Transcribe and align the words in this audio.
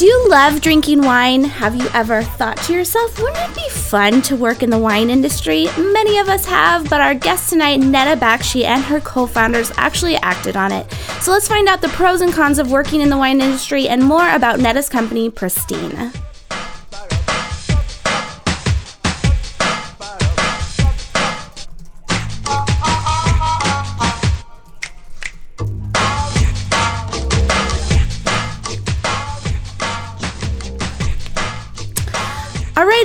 Do 0.00 0.06
you 0.06 0.28
love 0.30 0.62
drinking 0.62 1.02
wine? 1.02 1.44
Have 1.44 1.76
you 1.76 1.86
ever 1.92 2.22
thought 2.22 2.56
to 2.62 2.72
yourself, 2.72 3.20
wouldn't 3.20 3.50
it 3.50 3.54
be 3.54 3.68
fun 3.68 4.22
to 4.22 4.34
work 4.34 4.62
in 4.62 4.70
the 4.70 4.78
wine 4.78 5.10
industry? 5.10 5.66
Many 5.76 6.16
of 6.16 6.26
us 6.30 6.46
have, 6.46 6.88
but 6.88 7.02
our 7.02 7.12
guest 7.12 7.50
tonight, 7.50 7.80
Nedda 7.80 8.18
Bakhshi, 8.18 8.64
and 8.64 8.82
her 8.84 9.00
co 9.00 9.26
founders 9.26 9.70
actually 9.76 10.16
acted 10.16 10.56
on 10.56 10.72
it. 10.72 10.90
So 11.20 11.32
let's 11.32 11.48
find 11.48 11.68
out 11.68 11.82
the 11.82 11.88
pros 11.88 12.22
and 12.22 12.32
cons 12.32 12.58
of 12.58 12.70
working 12.70 13.02
in 13.02 13.10
the 13.10 13.18
wine 13.18 13.42
industry 13.42 13.88
and 13.88 14.02
more 14.02 14.26
about 14.30 14.58
Nedda's 14.58 14.88
company, 14.88 15.28
Pristine. 15.28 16.10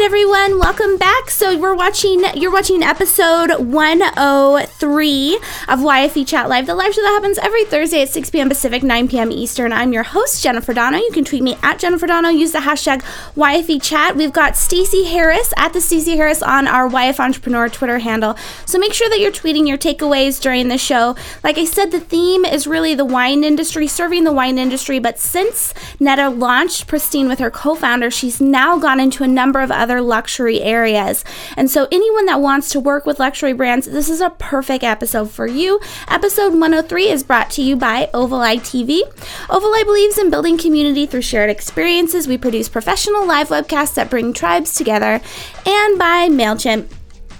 Everyone. 0.05 0.59
Welcome 0.59 0.97
back. 0.97 1.31
So 1.31 1.57
we're 1.57 1.73
watching. 1.73 2.23
You're 2.35 2.51
watching 2.51 2.83
episode 2.83 3.49
103 3.59 5.35
of 5.35 5.79
YFE 5.79 6.27
Chat 6.27 6.47
Live, 6.47 6.67
the 6.67 6.75
live 6.75 6.93
show 6.93 7.01
that 7.01 7.07
happens 7.07 7.39
every 7.39 7.65
Thursday 7.65 8.03
at 8.03 8.09
6 8.09 8.29
p.m. 8.29 8.47
Pacific, 8.47 8.83
9 8.83 9.07
p.m. 9.07 9.31
Eastern. 9.31 9.73
I'm 9.73 9.91
your 9.91 10.03
host 10.03 10.43
Jennifer 10.43 10.75
Donogh. 10.75 10.99
You 10.99 11.09
can 11.11 11.25
tweet 11.25 11.41
me 11.41 11.57
at 11.63 11.79
Jennifer 11.79 12.05
Donogh. 12.05 12.37
Use 12.37 12.51
the 12.51 12.59
hashtag 12.59 13.01
YFE 13.35 13.81
Chat. 13.81 14.15
We've 14.15 14.31
got 14.31 14.55
Stacey 14.55 15.05
Harris 15.05 15.51
at 15.57 15.73
the 15.73 15.81
Stacey 15.81 16.15
Harris 16.15 16.43
on 16.43 16.67
our 16.67 16.87
YF 16.87 17.19
Entrepreneur 17.19 17.67
Twitter 17.67 17.97
handle. 17.97 18.37
So 18.67 18.77
make 18.77 18.93
sure 18.93 19.09
that 19.09 19.19
you're 19.19 19.31
tweeting 19.31 19.67
your 19.67 19.79
takeaways 19.79 20.39
during 20.39 20.67
the 20.67 20.77
show. 20.77 21.15
Like 21.43 21.57
I 21.57 21.65
said, 21.65 21.89
the 21.89 21.99
theme 21.99 22.45
is 22.45 22.67
really 22.67 22.93
the 22.93 23.05
wine 23.05 23.43
industry, 23.43 23.87
serving 23.87 24.23
the 24.23 24.33
wine 24.33 24.59
industry. 24.59 24.99
But 24.99 25.17
since 25.17 25.73
Nedda 25.99 26.37
launched 26.37 26.85
Pristine 26.85 27.27
with 27.27 27.39
her 27.39 27.49
co-founder, 27.49 28.11
she's 28.11 28.39
now 28.39 28.77
gone 28.77 28.99
into 28.99 29.23
a 29.23 29.27
number 29.27 29.61
of 29.61 29.71
other 29.71 29.95
other 29.95 30.04
luxury 30.05 30.61
areas. 30.61 31.23
And 31.57 31.69
so, 31.69 31.87
anyone 31.91 32.25
that 32.27 32.41
wants 32.41 32.69
to 32.69 32.79
work 32.79 33.05
with 33.05 33.19
luxury 33.19 33.53
brands, 33.53 33.87
this 33.87 34.09
is 34.09 34.21
a 34.21 34.29
perfect 34.29 34.83
episode 34.83 35.31
for 35.31 35.47
you. 35.47 35.79
Episode 36.07 36.53
103 36.53 37.09
is 37.09 37.23
brought 37.23 37.49
to 37.51 37.61
you 37.61 37.75
by 37.75 38.09
Oval 38.13 38.41
Eye 38.41 38.57
TV. 38.57 39.01
Oval 39.49 39.73
Eye 39.73 39.83
believes 39.85 40.17
in 40.17 40.29
building 40.29 40.57
community 40.57 41.05
through 41.05 41.21
shared 41.21 41.49
experiences. 41.49 42.27
We 42.27 42.37
produce 42.37 42.69
professional 42.69 43.25
live 43.25 43.49
webcasts 43.49 43.95
that 43.95 44.09
bring 44.09 44.33
tribes 44.33 44.75
together, 44.75 45.21
and 45.65 45.99
by 45.99 46.29
MailChimp. 46.29 46.87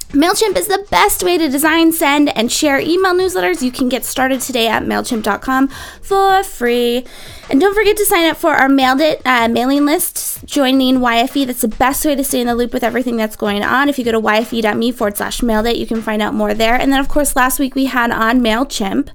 MailChimp 0.10 0.56
is 0.56 0.68
the 0.68 0.86
best 0.90 1.24
way 1.24 1.38
to 1.38 1.50
design, 1.50 1.92
send, 1.92 2.30
and 2.38 2.52
share 2.52 2.80
email 2.80 3.14
newsletters. 3.14 3.62
You 3.62 3.72
can 3.72 3.90
get 3.90 4.06
started 4.06 4.40
today 4.40 4.68
at 4.68 4.84
MailChimp.com 4.84 5.68
for 6.02 6.44
free. 6.44 7.06
And 7.50 7.60
don't 7.60 7.76
forget 7.76 7.98
to 7.98 8.06
sign 8.06 8.30
up 8.30 8.38
for 8.38 8.54
our 8.54 8.70
mailed 8.70 9.02
it 9.02 9.22
uh, 9.26 9.48
mailing 9.50 9.86
list, 9.86 10.46
joining 10.46 11.00
YFE. 11.00 11.48
That's 11.48 11.62
the 11.62 11.68
best 11.68 12.06
way 12.06 12.16
to 12.16 12.24
stay 12.24 12.40
in 12.40 12.48
the 12.48 12.56
loop 12.56 12.72
with 12.72 12.84
everything 12.84 13.18
that's 13.18 13.36
going 13.36 13.62
on. 13.62 13.90
If 13.90 14.00
you 14.00 14.06
go 14.06 14.12
to 14.14 14.22
yfe.me 14.22 14.92
forward 14.94 15.18
slash 15.18 15.42
mailed 15.42 15.66
it, 15.66 15.76
you 15.76 15.86
can 15.86 16.02
find 16.02 16.22
out 16.22 16.34
more 16.34 16.54
there. 16.54 16.76
And 16.76 16.94
then, 16.94 17.00
of 17.00 17.10
course, 17.10 17.36
last 17.36 17.60
week 17.60 17.76
we 17.76 17.86
had 17.86 18.12
on 18.12 18.40
MailChimp 18.40 19.10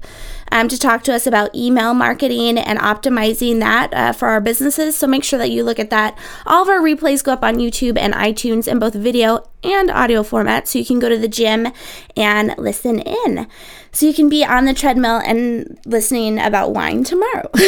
um, 0.51 0.67
to 0.67 0.77
talk 0.77 1.03
to 1.03 1.13
us 1.13 1.25
about 1.25 1.55
email 1.55 1.93
marketing 1.93 2.57
and 2.57 2.79
optimizing 2.79 3.59
that 3.59 3.93
uh, 3.93 4.13
for 4.13 4.27
our 4.27 4.41
businesses. 4.41 4.97
So 4.97 5.07
make 5.07 5.23
sure 5.23 5.39
that 5.39 5.51
you 5.51 5.63
look 5.63 5.79
at 5.79 5.89
that. 5.89 6.17
All 6.45 6.63
of 6.63 6.69
our 6.69 6.79
replays 6.79 7.23
go 7.23 7.33
up 7.33 7.43
on 7.43 7.55
YouTube 7.55 7.97
and 7.97 8.13
iTunes 8.13 8.67
in 8.67 8.79
both 8.79 8.93
video 8.93 9.47
and 9.63 9.89
audio 9.91 10.23
format. 10.23 10.67
So 10.67 10.79
you 10.79 10.85
can 10.85 10.99
go 10.99 11.09
to 11.09 11.17
the 11.17 11.27
gym 11.27 11.67
and 12.15 12.55
listen 12.57 12.99
in 12.99 13.47
so 13.91 14.05
you 14.05 14.13
can 14.13 14.29
be 14.29 14.43
on 14.45 14.65
the 14.65 14.73
treadmill 14.73 15.21
and 15.25 15.79
listening 15.85 16.39
about 16.39 16.73
wine 16.73 17.03
tomorrow. 17.03 17.49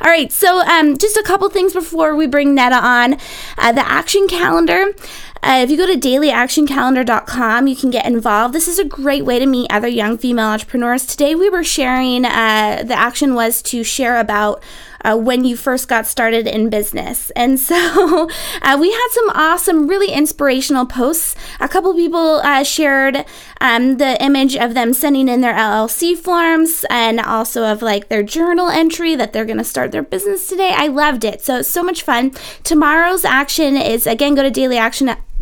All 0.00 0.10
right, 0.10 0.30
so 0.30 0.60
um, 0.60 0.96
just 0.96 1.16
a 1.16 1.22
couple 1.22 1.48
things 1.50 1.72
before 1.72 2.14
we 2.14 2.26
bring 2.26 2.56
Nedda 2.56 2.80
on. 2.80 3.16
Uh, 3.58 3.72
the 3.72 3.86
action 3.86 4.28
calendar. 4.28 4.94
Uh, 5.44 5.60
if 5.62 5.70
you 5.70 5.76
go 5.76 5.86
to 5.86 5.98
dailyactioncalendar.com, 5.98 7.66
you 7.66 7.74
can 7.74 7.90
get 7.90 8.06
involved. 8.06 8.54
This 8.54 8.68
is 8.68 8.78
a 8.78 8.84
great 8.84 9.24
way 9.24 9.40
to 9.40 9.46
meet 9.46 9.72
other 9.72 9.88
young 9.88 10.16
female 10.16 10.46
entrepreneurs. 10.46 11.04
Today, 11.04 11.34
we 11.34 11.50
were 11.50 11.64
sharing, 11.64 12.24
uh, 12.24 12.84
the 12.86 12.94
action 12.94 13.34
was 13.34 13.60
to 13.62 13.82
share 13.82 14.18
about 14.18 14.62
uh, 15.04 15.16
when 15.16 15.44
you 15.44 15.56
first 15.56 15.88
got 15.88 16.06
started 16.06 16.46
in 16.46 16.70
business. 16.70 17.30
And 17.30 17.58
so 17.58 17.74
uh, 18.62 18.76
we 18.80 18.92
had 18.92 19.08
some 19.10 19.30
awesome, 19.30 19.88
really 19.88 20.12
inspirational 20.12 20.86
posts. 20.86 21.34
A 21.60 21.68
couple 21.68 21.92
people 21.94 22.40
uh, 22.44 22.62
shared 22.62 23.24
um, 23.60 23.96
the 23.98 24.22
image 24.22 24.56
of 24.56 24.74
them 24.74 24.92
sending 24.92 25.28
in 25.28 25.40
their 25.40 25.54
LLC 25.54 26.16
forms 26.16 26.84
and 26.90 27.20
also 27.20 27.64
of 27.64 27.82
like 27.82 28.08
their 28.08 28.22
journal 28.22 28.68
entry 28.68 29.14
that 29.16 29.32
they're 29.32 29.44
going 29.44 29.58
to 29.58 29.64
start 29.64 29.92
their 29.92 30.02
business 30.02 30.46
today. 30.46 30.72
I 30.74 30.86
loved 30.86 31.24
it. 31.24 31.42
So 31.42 31.58
it's 31.58 31.68
so 31.68 31.82
much 31.82 32.02
fun. 32.02 32.32
Tomorrow's 32.62 33.24
action 33.24 33.76
is 33.76 34.06
again, 34.06 34.34
go 34.34 34.48
to 34.48 34.50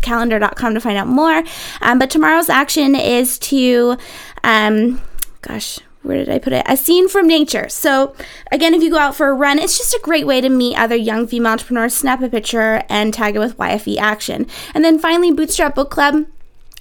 dailyactioncalendar.com 0.00 0.74
to 0.74 0.80
find 0.80 0.98
out 0.98 1.06
more. 1.06 1.42
Um, 1.80 1.98
but 1.98 2.10
tomorrow's 2.10 2.48
action 2.48 2.94
is 2.94 3.38
to, 3.40 3.96
um, 4.44 5.00
gosh, 5.42 5.80
where 6.02 6.16
did 6.16 6.30
I 6.30 6.38
put 6.38 6.52
it? 6.52 6.64
A 6.66 6.76
scene 6.76 7.08
from 7.08 7.26
nature. 7.26 7.68
So, 7.68 8.14
again, 8.50 8.72
if 8.72 8.82
you 8.82 8.90
go 8.90 8.98
out 8.98 9.14
for 9.14 9.28
a 9.28 9.34
run, 9.34 9.58
it's 9.58 9.76
just 9.76 9.92
a 9.92 10.00
great 10.02 10.26
way 10.26 10.40
to 10.40 10.48
meet 10.48 10.76
other 10.76 10.96
young 10.96 11.26
female 11.26 11.52
entrepreneurs, 11.52 11.94
snap 11.94 12.22
a 12.22 12.28
picture, 12.28 12.82
and 12.88 13.12
tag 13.12 13.36
it 13.36 13.38
with 13.38 13.58
YFE 13.58 13.98
action. 13.98 14.46
And 14.74 14.84
then 14.84 14.98
finally, 14.98 15.30
Bootstrap 15.30 15.74
Book 15.74 15.90
Club. 15.90 16.26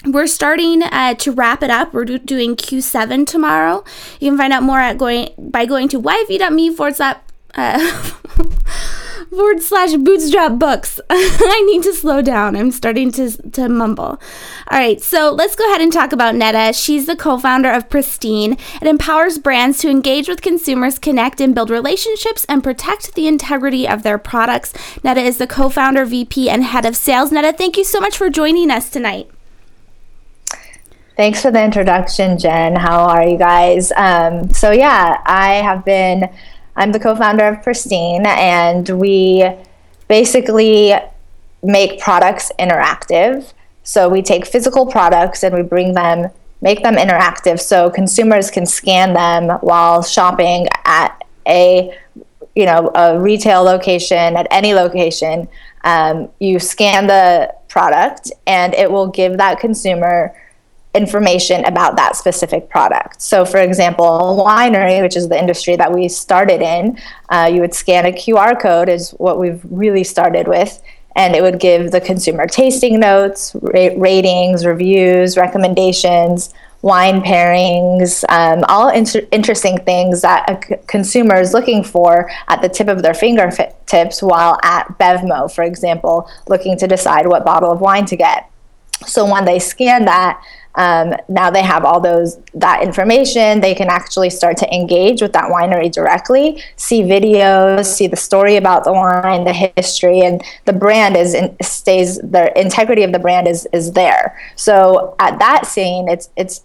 We're 0.05 0.27
starting 0.27 0.81
uh, 0.81 1.15
to 1.15 1.33
wrap 1.33 1.61
it 1.61 1.69
up. 1.69 1.93
We're 1.93 2.05
do- 2.05 2.19
doing 2.19 2.55
Q7 2.55 3.27
tomorrow. 3.27 3.83
You 4.21 4.31
can 4.31 4.37
find 4.37 4.53
out 4.53 4.63
more 4.63 4.79
at 4.79 4.97
going 4.97 5.31
by 5.37 5.65
going 5.65 5.89
to 5.89 6.01
yfe.me 6.01 6.73
forward 6.73 6.95
slash. 6.95 7.17
Uh, 7.55 8.11
forward 9.29 9.61
slash 9.61 9.95
bootstrap 9.95 10.57
books. 10.57 10.99
I 11.09 11.63
need 11.67 11.83
to 11.83 11.93
slow 11.93 12.21
down. 12.21 12.55
I'm 12.55 12.71
starting 12.71 13.11
to, 13.13 13.31
to 13.51 13.69
mumble. 13.69 14.19
All 14.71 14.79
right, 14.79 15.01
so 15.01 15.31
let's 15.31 15.55
go 15.55 15.67
ahead 15.69 15.81
and 15.81 15.91
talk 15.93 16.11
about 16.11 16.35
Nedda. 16.35 16.73
She's 16.73 17.05
the 17.05 17.15
co 17.15 17.37
founder 17.37 17.71
of 17.71 17.89
Pristine. 17.89 18.53
It 18.81 18.87
empowers 18.87 19.37
brands 19.37 19.79
to 19.79 19.89
engage 19.89 20.27
with 20.27 20.41
consumers, 20.41 20.99
connect 20.99 21.39
and 21.41 21.53
build 21.55 21.69
relationships, 21.69 22.45
and 22.49 22.63
protect 22.63 23.15
the 23.15 23.27
integrity 23.27 23.87
of 23.87 24.03
their 24.03 24.17
products. 24.17 24.73
Nedda 25.03 25.23
is 25.23 25.37
the 25.37 25.47
co 25.47 25.69
founder, 25.69 26.05
VP, 26.05 26.49
and 26.49 26.63
head 26.63 26.85
of 26.85 26.95
sales. 26.95 27.31
Nedda, 27.31 27.57
thank 27.57 27.77
you 27.77 27.83
so 27.83 27.99
much 27.99 28.17
for 28.17 28.29
joining 28.29 28.71
us 28.71 28.89
tonight. 28.89 29.29
Thanks 31.19 31.41
for 31.41 31.51
the 31.51 31.61
introduction, 31.61 32.37
Jen. 32.37 32.77
How 32.77 32.99
are 33.03 33.27
you 33.27 33.37
guys? 33.37 33.91
Um, 33.97 34.49
so, 34.51 34.71
yeah, 34.71 35.21
I 35.25 35.55
have 35.55 35.83
been 35.83 36.29
I'm 36.79 36.93
the 36.93 36.99
co 36.99 37.13
founder 37.13 37.45
of 37.45 37.61
Pristine, 37.61 38.25
and 38.25 38.87
we 38.89 39.45
basically 40.07 40.93
make 41.61 41.99
products 41.99 42.53
interactive. 42.57 43.51
So 43.83 44.07
we 44.07 44.21
take 44.21 44.45
physical 44.47 44.85
products 44.85 45.43
and 45.43 45.53
we 45.53 45.61
bring 45.61 45.93
them, 45.93 46.29
make 46.61 46.81
them 46.81 46.95
interactive 46.95 47.59
so 47.59 47.89
consumers 47.89 48.49
can 48.49 48.65
scan 48.65 49.13
them 49.13 49.57
while 49.59 50.01
shopping 50.03 50.67
at 50.85 51.21
a 51.45 51.93
you 52.55 52.65
know 52.65 52.91
a 52.95 53.19
retail 53.19 53.63
location 53.63 54.35
at 54.35 54.47
any 54.51 54.73
location 54.73 55.47
um, 55.83 56.29
you 56.39 56.59
scan 56.59 57.07
the 57.07 57.53
product 57.67 58.31
and 58.47 58.73
it 58.73 58.91
will 58.91 59.07
give 59.07 59.37
that 59.37 59.59
consumer 59.59 60.35
information 60.95 61.63
about 61.65 61.95
that 61.97 62.15
specific 62.15 62.69
product. 62.69 63.21
So, 63.21 63.45
for 63.45 63.59
example, 63.59 64.43
winery, 64.45 65.01
which 65.01 65.15
is 65.15 65.29
the 65.29 65.39
industry 65.39 65.75
that 65.75 65.93
we 65.93 66.07
started 66.09 66.61
in, 66.61 66.97
uh, 67.29 67.49
you 67.51 67.61
would 67.61 67.73
scan 67.73 68.05
a 68.05 68.11
QR 68.11 68.59
code, 68.59 68.89
is 68.89 69.11
what 69.11 69.39
we've 69.39 69.61
really 69.69 70.03
started 70.03 70.47
with, 70.47 70.81
and 71.15 71.35
it 71.35 71.43
would 71.43 71.59
give 71.59 71.91
the 71.91 72.01
consumer 72.01 72.47
tasting 72.47 72.99
notes, 72.99 73.55
ra- 73.61 73.89
ratings, 73.97 74.65
reviews, 74.65 75.37
recommendations, 75.37 76.53
wine 76.81 77.21
pairings, 77.21 78.23
um, 78.29 78.63
all 78.69 78.89
inter- 78.89 79.27
interesting 79.31 79.77
things 79.79 80.21
that 80.21 80.49
a 80.49 80.65
c- 80.65 80.81
consumer 80.87 81.35
is 81.35 81.53
looking 81.53 81.83
for 81.83 82.31
at 82.47 82.61
the 82.61 82.69
tip 82.69 82.87
of 82.87 83.03
their 83.03 83.13
fingertips 83.13 84.23
while 84.23 84.57
at 84.63 84.87
Bevmo, 84.97 85.53
for 85.53 85.63
example, 85.63 86.29
looking 86.47 86.77
to 86.77 86.87
decide 86.87 87.27
what 87.27 87.45
bottle 87.45 87.71
of 87.71 87.81
wine 87.81 88.05
to 88.05 88.15
get. 88.15 88.49
So 89.05 89.29
when 89.29 89.45
they 89.45 89.59
scan 89.59 90.05
that, 90.05 90.41
um, 90.79 91.13
now 91.27 91.51
they 91.51 91.61
have 91.61 91.83
all 91.83 91.99
those 91.99 92.39
that 92.53 92.81
information. 92.81 93.59
They 93.59 93.75
can 93.75 93.89
actually 93.89 94.29
start 94.29 94.55
to 94.57 94.73
engage 94.73 95.21
with 95.21 95.33
that 95.33 95.51
winery 95.51 95.91
directly 95.91 96.63
see 96.77 97.01
videos 97.01 97.85
see 97.85 98.07
the 98.07 98.15
story 98.15 98.55
about 98.55 98.85
the 98.85 98.93
wine 98.93 99.43
the 99.43 99.71
history 99.75 100.21
and 100.21 100.41
the 100.63 100.71
brand 100.71 101.17
is 101.17 101.33
in, 101.33 101.53
stays 101.61 102.17
the 102.19 102.57
integrity 102.57 103.03
of 103.03 103.11
the 103.11 103.19
brand 103.19 103.45
is 103.45 103.67
is 103.73 103.91
there. 103.91 104.39
So 104.55 105.15
at 105.19 105.37
that 105.39 105.65
scene 105.65 106.07
it's 106.07 106.29
it's 106.37 106.63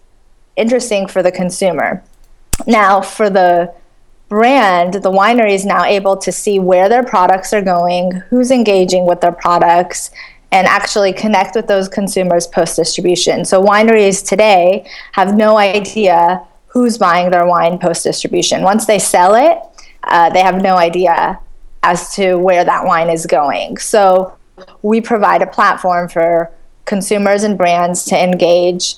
interesting 0.55 1.07
for 1.07 1.21
the 1.21 1.31
consumer. 1.31 2.01
Now 2.65 3.01
for 3.01 3.29
the 3.29 3.73
brand 4.29 4.93
the 4.93 5.11
winery 5.11 5.51
is 5.51 5.65
now 5.65 5.83
able 5.83 6.15
to 6.17 6.31
see 6.31 6.57
where 6.57 6.87
their 6.87 7.03
products 7.03 7.51
are 7.51 7.61
going 7.61 8.11
who's 8.29 8.49
engaging 8.49 9.05
with 9.05 9.19
their 9.19 9.33
products 9.33 10.09
and 10.55 10.67
actually 10.67 11.11
connect 11.11 11.53
with 11.53 11.67
those 11.67 11.89
consumers 11.89 12.47
post 12.47 12.77
distribution. 12.77 13.43
So 13.43 13.61
wineries 13.61 14.25
today 14.25 14.89
have 15.11 15.35
no 15.35 15.57
idea 15.57 16.41
who's 16.67 16.97
buying 16.97 17.29
their 17.29 17.45
wine 17.45 17.77
post 17.77 18.05
distribution. 18.05 18.63
Once 18.63 18.85
they 18.85 18.97
sell 18.97 19.35
it, 19.35 19.57
uh, 20.03 20.29
they 20.29 20.39
have 20.39 20.61
no 20.61 20.77
idea 20.77 21.37
as 21.83 22.15
to 22.15 22.35
where 22.37 22.63
that 22.63 22.85
wine 22.85 23.09
is 23.09 23.25
going. 23.25 23.77
So 23.79 24.33
we 24.81 25.01
provide 25.01 25.41
a 25.41 25.47
platform 25.47 26.07
for 26.07 26.49
consumers 26.85 27.43
and 27.43 27.57
brands 27.57 28.05
to 28.05 28.17
engage 28.17 28.95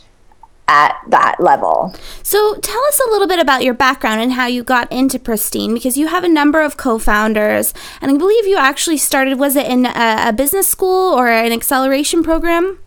at 0.68 0.98
that 1.08 1.40
level. 1.40 1.96
So 2.24 2.56
tell 2.56 2.84
us 2.86 3.00
a 3.00 3.10
little 3.10 3.28
bit 3.28 3.40
about 3.40 3.64
your 3.64 3.74
background 3.74 4.22
and 4.22 4.34
how 4.34 4.48
you 4.48 4.64
got 4.64 4.92
into 4.92 5.18
Pristine 5.18 5.74
because 5.74 5.98
you 5.98 6.08
have 6.08 6.24
a 6.24 6.30
number 6.30 6.62
of 6.62 6.78
co-founders 6.78 7.74
and 8.02 8.12
I 8.12 8.18
believe 8.18 8.46
you 8.46 8.58
actually 8.58 8.98
started 8.98 9.40
was 9.40 9.56
it 9.56 9.66
in 9.66 9.86
a, 9.86 10.26
a 10.28 10.34
business 10.34 10.68
school 10.68 11.14
or 11.14 11.28
an 11.28 11.54
acceleration 11.54 12.24
program? 12.24 12.80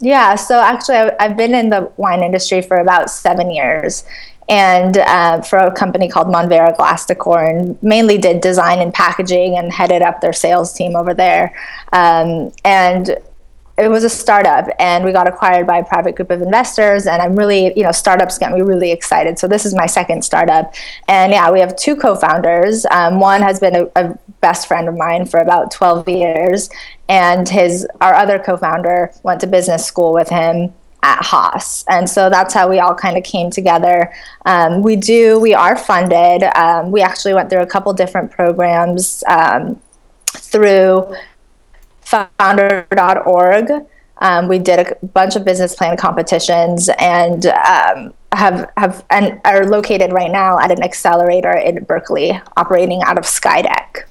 Yeah, 0.00 0.34
so 0.34 0.60
actually 0.60 0.96
I've 0.96 1.36
been 1.36 1.54
in 1.54 1.70
the 1.70 1.92
wine 1.96 2.22
industry 2.22 2.62
for 2.62 2.78
about 2.78 3.10
seven 3.10 3.50
years 3.50 4.04
and 4.48 4.98
uh, 4.98 5.40
for 5.42 5.58
a 5.58 5.72
company 5.72 6.08
called 6.08 6.26
Monvera 6.26 6.76
Glass 6.76 7.06
Decor, 7.06 7.44
and 7.44 7.80
mainly 7.82 8.18
did 8.18 8.40
design 8.40 8.80
and 8.80 8.92
packaging 8.92 9.56
and 9.56 9.72
headed 9.72 10.02
up 10.02 10.20
their 10.20 10.32
sales 10.32 10.72
team 10.72 10.96
over 10.96 11.14
there. 11.14 11.54
Um, 11.92 12.52
and 12.64 13.16
it 13.78 13.88
was 13.88 14.04
a 14.04 14.08
startup 14.08 14.68
and 14.78 15.04
we 15.04 15.12
got 15.12 15.26
acquired 15.26 15.66
by 15.66 15.78
a 15.78 15.84
private 15.84 16.14
group 16.14 16.30
of 16.30 16.42
investors 16.42 17.06
and 17.06 17.22
i'm 17.22 17.34
really 17.34 17.72
you 17.76 17.82
know 17.82 17.92
startups 17.92 18.38
get 18.38 18.52
me 18.52 18.60
really 18.60 18.92
excited 18.92 19.38
so 19.38 19.48
this 19.48 19.64
is 19.64 19.74
my 19.74 19.86
second 19.86 20.22
startup 20.22 20.74
and 21.08 21.32
yeah 21.32 21.50
we 21.50 21.60
have 21.60 21.74
two 21.76 21.96
co-founders 21.96 22.84
um, 22.90 23.18
one 23.18 23.40
has 23.40 23.58
been 23.58 23.74
a, 23.74 23.86
a, 23.96 24.18
best 24.40 24.66
friend 24.66 24.88
of 24.88 24.96
mine 24.96 25.24
for 25.24 25.38
about 25.38 25.70
12 25.70 26.08
years 26.08 26.68
and 27.08 27.48
his 27.48 27.86
our 28.00 28.14
other 28.14 28.40
co-founder 28.40 29.12
went 29.22 29.40
to 29.40 29.46
business 29.46 29.86
school 29.86 30.12
with 30.12 30.28
him 30.28 30.74
at 31.04 31.22
Haas. 31.22 31.84
And 31.88 32.08
so 32.08 32.30
that's 32.30 32.54
how 32.54 32.68
we 32.68 32.78
all 32.78 32.94
kind 32.94 33.16
of 33.16 33.24
came 33.24 33.50
together. 33.50 34.12
Um, 34.46 34.82
we 34.82 34.96
do, 34.96 35.38
we 35.40 35.52
are 35.52 35.76
funded. 35.76 36.44
Um, 36.54 36.92
we 36.92 37.02
actually 37.02 37.34
went 37.34 37.50
through 37.50 37.62
a 37.62 37.66
couple 37.66 37.92
different 37.92 38.30
programs 38.30 39.24
um, 39.26 39.80
through 40.28 41.12
founder.org. 42.38 43.86
Um, 44.18 44.46
we 44.46 44.58
did 44.58 44.86
a 44.86 45.06
bunch 45.06 45.34
of 45.34 45.44
business 45.44 45.74
plan 45.74 45.96
competitions 45.96 46.88
and 46.98 47.46
um, 47.46 48.14
have 48.32 48.70
have 48.76 49.04
and 49.10 49.40
are 49.44 49.66
located 49.66 50.12
right 50.12 50.30
now 50.30 50.58
at 50.58 50.70
an 50.70 50.82
accelerator 50.82 51.52
in 51.52 51.82
Berkeley, 51.84 52.40
operating 52.56 53.02
out 53.02 53.18
of 53.18 53.24
Skydeck. 53.24 54.04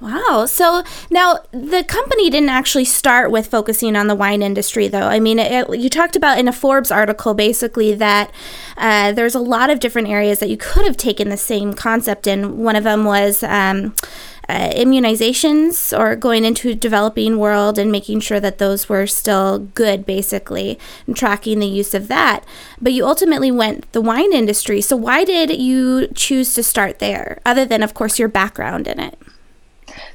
Wow. 0.00 0.46
So 0.46 0.84
now 1.10 1.38
the 1.50 1.82
company 1.82 2.30
didn't 2.30 2.50
actually 2.50 2.84
start 2.84 3.32
with 3.32 3.48
focusing 3.48 3.96
on 3.96 4.06
the 4.06 4.14
wine 4.14 4.42
industry, 4.42 4.86
though. 4.86 5.08
I 5.08 5.18
mean, 5.18 5.40
it, 5.40 5.76
you 5.76 5.90
talked 5.90 6.14
about 6.14 6.38
in 6.38 6.46
a 6.46 6.52
Forbes 6.52 6.92
article 6.92 7.34
basically 7.34 7.94
that 7.94 8.30
uh, 8.76 9.10
there's 9.12 9.34
a 9.34 9.40
lot 9.40 9.70
of 9.70 9.80
different 9.80 10.08
areas 10.08 10.38
that 10.38 10.48
you 10.48 10.56
could 10.56 10.84
have 10.84 10.96
taken 10.96 11.30
the 11.30 11.36
same 11.36 11.74
concept 11.74 12.28
in. 12.28 12.58
One 12.58 12.76
of 12.76 12.84
them 12.84 13.04
was. 13.04 13.42
Um, 13.42 13.94
uh, 14.48 14.70
immunizations 14.70 15.96
or 15.98 16.16
going 16.16 16.44
into 16.44 16.74
developing 16.74 17.38
world 17.38 17.78
and 17.78 17.92
making 17.92 18.20
sure 18.20 18.40
that 18.40 18.58
those 18.58 18.88
were 18.88 19.06
still 19.06 19.58
good 19.58 20.06
basically 20.06 20.78
and 21.06 21.16
tracking 21.16 21.58
the 21.58 21.66
use 21.66 21.94
of 21.94 22.08
that 22.08 22.44
but 22.80 22.92
you 22.92 23.06
ultimately 23.06 23.50
went 23.50 23.90
the 23.92 24.00
wine 24.00 24.32
industry 24.32 24.80
so 24.80 24.96
why 24.96 25.24
did 25.24 25.50
you 25.58 26.08
choose 26.14 26.54
to 26.54 26.62
start 26.62 26.98
there 26.98 27.40
other 27.44 27.64
than 27.64 27.82
of 27.82 27.94
course 27.94 28.18
your 28.18 28.28
background 28.28 28.86
in 28.86 28.98
it 28.98 29.18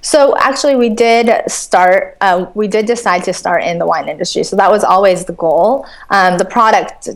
so 0.02 0.38
actually, 0.38 0.76
we 0.76 0.90
did 0.90 1.50
start. 1.50 2.18
Uh, 2.22 2.48
we 2.54 2.68
did 2.68 2.86
decide 2.86 3.24
to 3.24 3.34
start 3.34 3.64
in 3.64 3.80
the 3.80 3.86
wine 3.86 4.08
industry. 4.08 4.44
So 4.44 4.56
that 4.56 4.72
was 4.72 4.84
always 4.84 5.26
the 5.26 5.34
goal. 5.34 5.86
Um, 6.10 6.38
the 6.38 6.46
product 6.46 7.10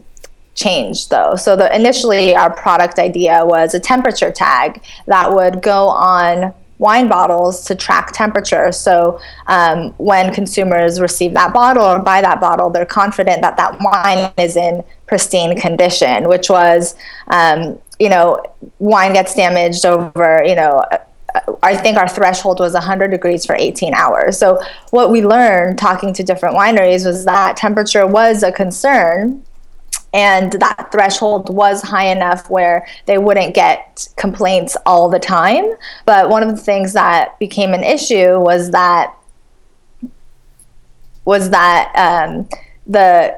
changed 0.55 1.09
though. 1.09 1.35
So 1.35 1.55
the 1.55 1.73
initially 1.73 2.35
our 2.35 2.53
product 2.53 2.99
idea 2.99 3.45
was 3.45 3.73
a 3.73 3.79
temperature 3.79 4.31
tag 4.31 4.83
that 5.05 5.31
would 5.31 5.61
go 5.61 5.87
on 5.87 6.53
wine 6.79 7.07
bottles 7.07 7.63
to 7.65 7.75
track 7.75 8.11
temperature. 8.11 8.71
So 8.71 9.19
um, 9.47 9.93
when 9.97 10.33
consumers 10.33 10.99
receive 10.99 11.33
that 11.33 11.53
bottle 11.53 11.83
or 11.83 11.99
buy 11.99 12.21
that 12.21 12.39
bottle, 12.39 12.69
they're 12.69 12.85
confident 12.85 13.41
that 13.41 13.57
that 13.57 13.79
wine 13.81 14.31
is 14.37 14.55
in 14.55 14.83
pristine 15.07 15.59
condition, 15.59 16.27
which 16.27 16.49
was, 16.49 16.95
um, 17.27 17.79
you 17.99 18.09
know, 18.09 18.43
wine 18.79 19.13
gets 19.13 19.33
damaged 19.33 19.85
over, 19.85 20.43
you 20.45 20.55
know, 20.55 20.83
I 21.61 21.75
think 21.75 21.97
our 21.97 22.07
threshold 22.07 22.59
was 22.59 22.73
100 22.73 23.09
degrees 23.09 23.45
for 23.45 23.55
18 23.55 23.93
hours. 23.93 24.37
So 24.37 24.61
what 24.91 25.11
we 25.11 25.23
learned 25.25 25.77
talking 25.77 26.13
to 26.13 26.23
different 26.23 26.55
wineries 26.55 27.05
was 27.05 27.25
that 27.25 27.57
temperature 27.57 28.07
was 28.07 28.43
a 28.43 28.51
concern 28.51 29.43
and 30.13 30.53
that 30.53 30.89
threshold 30.91 31.53
was 31.53 31.81
high 31.81 32.07
enough 32.07 32.49
where 32.49 32.87
they 33.05 33.17
wouldn't 33.17 33.53
get 33.53 34.07
complaints 34.15 34.77
all 34.85 35.09
the 35.09 35.19
time. 35.19 35.73
But 36.05 36.29
one 36.29 36.43
of 36.43 36.49
the 36.49 36.61
things 36.61 36.93
that 36.93 37.37
became 37.39 37.73
an 37.73 37.83
issue 37.83 38.39
was 38.39 38.71
that 38.71 39.13
was 41.25 41.49
that 41.49 41.91
um, 41.95 42.47
the 42.85 43.37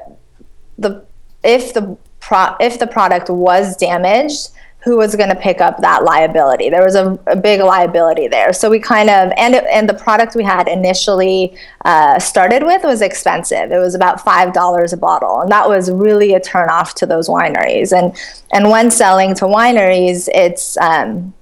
the 0.78 1.04
if 1.42 1.74
the 1.74 1.96
pro- 2.20 2.54
if 2.60 2.78
the 2.78 2.86
product 2.86 3.28
was 3.28 3.76
damaged, 3.76 4.50
who 4.82 4.96
was 4.96 5.14
going 5.14 5.28
to 5.28 5.36
pick 5.36 5.60
up 5.60 5.78
that 5.80 6.04
liability. 6.04 6.70
There 6.70 6.82
was 6.82 6.94
a, 6.94 7.18
a, 7.26 7.36
big 7.36 7.60
liability 7.60 8.28
there. 8.28 8.52
So 8.52 8.70
we 8.70 8.80
kind 8.80 9.10
of, 9.10 9.30
and, 9.36 9.54
it, 9.54 9.64
and 9.70 9.86
the 9.86 9.94
product 9.94 10.34
we 10.34 10.42
had 10.42 10.68
initially 10.68 11.54
uh, 11.84 12.18
started 12.18 12.62
with 12.62 12.82
was 12.82 13.02
expensive. 13.02 13.72
It 13.72 13.78
was 13.78 13.94
about 13.94 14.24
$5 14.24 14.92
a 14.92 14.96
bottle. 14.96 15.42
And 15.42 15.50
that 15.50 15.68
was 15.68 15.90
really 15.90 16.32
a 16.32 16.40
turnoff 16.40 16.94
to 16.94 17.06
those 17.06 17.28
wineries. 17.28 17.96
And, 17.96 18.16
and 18.54 18.70
when 18.70 18.90
selling 18.90 19.34
to 19.36 19.44
wineries, 19.44 20.28
it's, 20.32 20.78
um, 20.78 21.34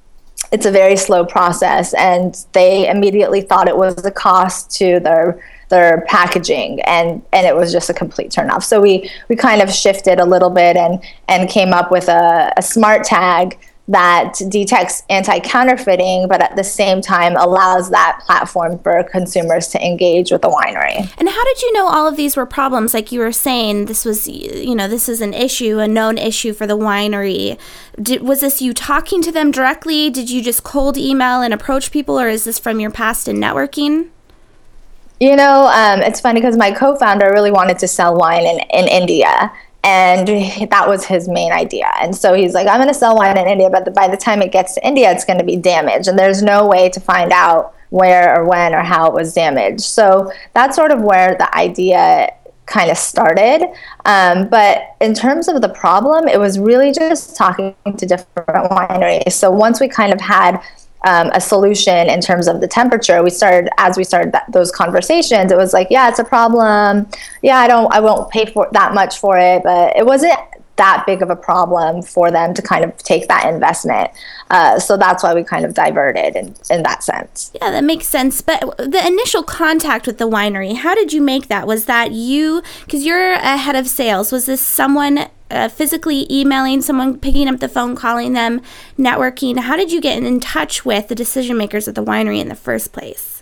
it's 0.50 0.66
a 0.66 0.72
very 0.72 0.96
slow 0.96 1.24
process. 1.24 1.94
And 1.94 2.44
they 2.52 2.88
immediately 2.88 3.42
thought 3.42 3.68
it 3.68 3.76
was 3.76 4.04
a 4.04 4.10
cost 4.10 4.72
to 4.78 4.98
their 4.98 5.40
their 5.68 6.04
packaging 6.08 6.80
and 6.82 7.22
and 7.32 7.46
it 7.46 7.54
was 7.54 7.72
just 7.72 7.90
a 7.90 7.94
complete 7.94 8.30
turnoff. 8.30 8.62
So 8.62 8.80
we 8.80 9.10
we 9.28 9.36
kind 9.36 9.62
of 9.62 9.72
shifted 9.72 10.20
a 10.20 10.24
little 10.24 10.50
bit 10.50 10.76
and 10.76 11.02
and 11.28 11.48
came 11.48 11.72
up 11.72 11.90
with 11.90 12.08
a, 12.08 12.52
a 12.56 12.62
smart 12.62 13.04
tag 13.04 13.58
that 13.90 14.34
detects 14.50 15.02
anti-counterfeiting 15.08 16.28
but 16.28 16.42
at 16.42 16.54
the 16.56 16.62
same 16.62 17.00
time 17.00 17.34
allows 17.36 17.88
that 17.88 18.20
platform 18.26 18.78
for 18.80 19.02
consumers 19.04 19.68
to 19.68 19.82
engage 19.82 20.30
with 20.30 20.42
the 20.42 20.48
winery. 20.50 21.10
And 21.16 21.26
how 21.26 21.44
did 21.44 21.62
you 21.62 21.72
know 21.72 21.88
all 21.88 22.06
of 22.06 22.16
these 22.16 22.36
were 22.36 22.44
problems? 22.44 22.92
Like 22.92 23.12
you 23.12 23.20
were 23.20 23.32
saying 23.32 23.86
this 23.86 24.04
was 24.04 24.28
you 24.28 24.74
know 24.74 24.88
this 24.88 25.08
is 25.08 25.20
an 25.20 25.34
issue 25.34 25.78
a 25.78 25.88
known 25.88 26.18
issue 26.18 26.52
for 26.52 26.66
the 26.66 26.76
winery. 26.76 27.58
Did, 28.00 28.22
was 28.22 28.40
this 28.40 28.62
you 28.62 28.72
talking 28.72 29.22
to 29.22 29.32
them 29.32 29.50
directly? 29.50 30.10
Did 30.10 30.30
you 30.30 30.42
just 30.42 30.62
cold 30.62 30.96
email 30.96 31.40
and 31.40 31.52
approach 31.52 31.90
people 31.90 32.18
or 32.18 32.28
is 32.28 32.44
this 32.44 32.58
from 32.58 32.80
your 32.80 32.90
past 32.90 33.28
in 33.28 33.36
networking 33.36 34.10
you 35.20 35.36
know, 35.36 35.66
um, 35.66 36.00
it's 36.00 36.20
funny 36.20 36.40
because 36.40 36.56
my 36.56 36.70
co-founder 36.70 37.30
really 37.32 37.50
wanted 37.50 37.78
to 37.80 37.88
sell 37.88 38.16
wine 38.16 38.46
in, 38.46 38.60
in 38.70 38.88
India, 38.88 39.52
and 39.82 40.28
that 40.70 40.88
was 40.88 41.04
his 41.04 41.28
main 41.28 41.52
idea. 41.52 41.90
And 42.00 42.14
so 42.14 42.34
he's 42.34 42.54
like, 42.54 42.66
"I'm 42.68 42.78
going 42.78 42.88
to 42.88 42.94
sell 42.94 43.16
wine 43.16 43.36
in 43.36 43.46
India, 43.46 43.70
but 43.70 43.92
by 43.94 44.08
the 44.08 44.16
time 44.16 44.42
it 44.42 44.52
gets 44.52 44.74
to 44.74 44.86
India, 44.86 45.10
it's 45.10 45.24
going 45.24 45.38
to 45.38 45.44
be 45.44 45.56
damaged, 45.56 46.08
and 46.08 46.18
there's 46.18 46.42
no 46.42 46.66
way 46.66 46.88
to 46.90 47.00
find 47.00 47.32
out 47.32 47.74
where 47.90 48.38
or 48.38 48.44
when 48.44 48.74
or 48.74 48.82
how 48.82 49.06
it 49.06 49.12
was 49.12 49.34
damaged." 49.34 49.80
So 49.80 50.32
that's 50.54 50.76
sort 50.76 50.92
of 50.92 51.02
where 51.02 51.34
the 51.36 51.52
idea 51.56 52.32
kind 52.66 52.90
of 52.90 52.98
started. 52.98 53.66
Um, 54.04 54.48
but 54.48 54.94
in 55.00 55.14
terms 55.14 55.48
of 55.48 55.62
the 55.62 55.68
problem, 55.70 56.28
it 56.28 56.38
was 56.38 56.58
really 56.58 56.92
just 56.92 57.34
talking 57.34 57.74
to 57.84 58.06
different 58.06 58.70
wineries. 58.70 59.32
So 59.32 59.50
once 59.50 59.80
we 59.80 59.88
kind 59.88 60.12
of 60.12 60.20
had 60.20 60.60
um, 61.04 61.30
a 61.32 61.40
solution 61.40 62.08
in 62.08 62.20
terms 62.20 62.48
of 62.48 62.60
the 62.60 62.68
temperature 62.68 63.22
we 63.22 63.30
started 63.30 63.70
as 63.78 63.96
we 63.96 64.04
started 64.04 64.32
that, 64.32 64.44
those 64.50 64.72
conversations 64.72 65.52
it 65.52 65.56
was 65.56 65.72
like 65.72 65.86
yeah 65.90 66.08
it's 66.08 66.18
a 66.18 66.24
problem 66.24 67.06
yeah 67.42 67.58
i 67.58 67.68
don't 67.68 67.92
i 67.94 68.00
won't 68.00 68.30
pay 68.30 68.46
for 68.46 68.68
that 68.72 68.94
much 68.94 69.18
for 69.18 69.38
it 69.38 69.62
but 69.62 69.96
it 69.96 70.04
wasn't 70.04 70.34
that 70.78 71.04
big 71.06 71.22
of 71.22 71.28
a 71.28 71.36
problem 71.36 72.02
for 72.02 72.30
them 72.30 72.54
to 72.54 72.62
kind 72.62 72.84
of 72.84 72.96
take 72.98 73.28
that 73.28 73.52
investment. 73.52 74.10
Uh, 74.50 74.78
so 74.78 74.96
that's 74.96 75.22
why 75.22 75.34
we 75.34 75.44
kind 75.44 75.64
of 75.64 75.74
diverted 75.74 76.34
in, 76.34 76.54
in 76.70 76.82
that 76.84 77.02
sense. 77.02 77.50
Yeah, 77.54 77.70
that 77.70 77.84
makes 77.84 78.06
sense. 78.06 78.40
But 78.40 78.78
the 78.78 79.02
initial 79.06 79.42
contact 79.42 80.06
with 80.06 80.18
the 80.18 80.28
winery, 80.28 80.76
how 80.76 80.94
did 80.94 81.12
you 81.12 81.20
make 81.20 81.48
that? 81.48 81.66
Was 81.66 81.84
that 81.84 82.12
you, 82.12 82.62
because 82.84 83.04
you're 83.04 83.32
a 83.32 83.56
head 83.56 83.76
of 83.76 83.86
sales, 83.86 84.32
was 84.32 84.46
this 84.46 84.60
someone 84.60 85.28
uh, 85.50 85.68
physically 85.68 86.26
emailing 86.30 86.82
someone, 86.82 87.18
picking 87.18 87.48
up 87.48 87.60
the 87.60 87.68
phone, 87.68 87.96
calling 87.96 88.32
them, 88.32 88.60
networking? 88.98 89.58
How 89.58 89.76
did 89.76 89.92
you 89.92 90.00
get 90.00 90.22
in 90.22 90.40
touch 90.40 90.84
with 90.84 91.08
the 91.08 91.14
decision 91.14 91.56
makers 91.56 91.88
at 91.88 91.94
the 91.94 92.04
winery 92.04 92.40
in 92.40 92.48
the 92.48 92.54
first 92.54 92.92
place? 92.92 93.38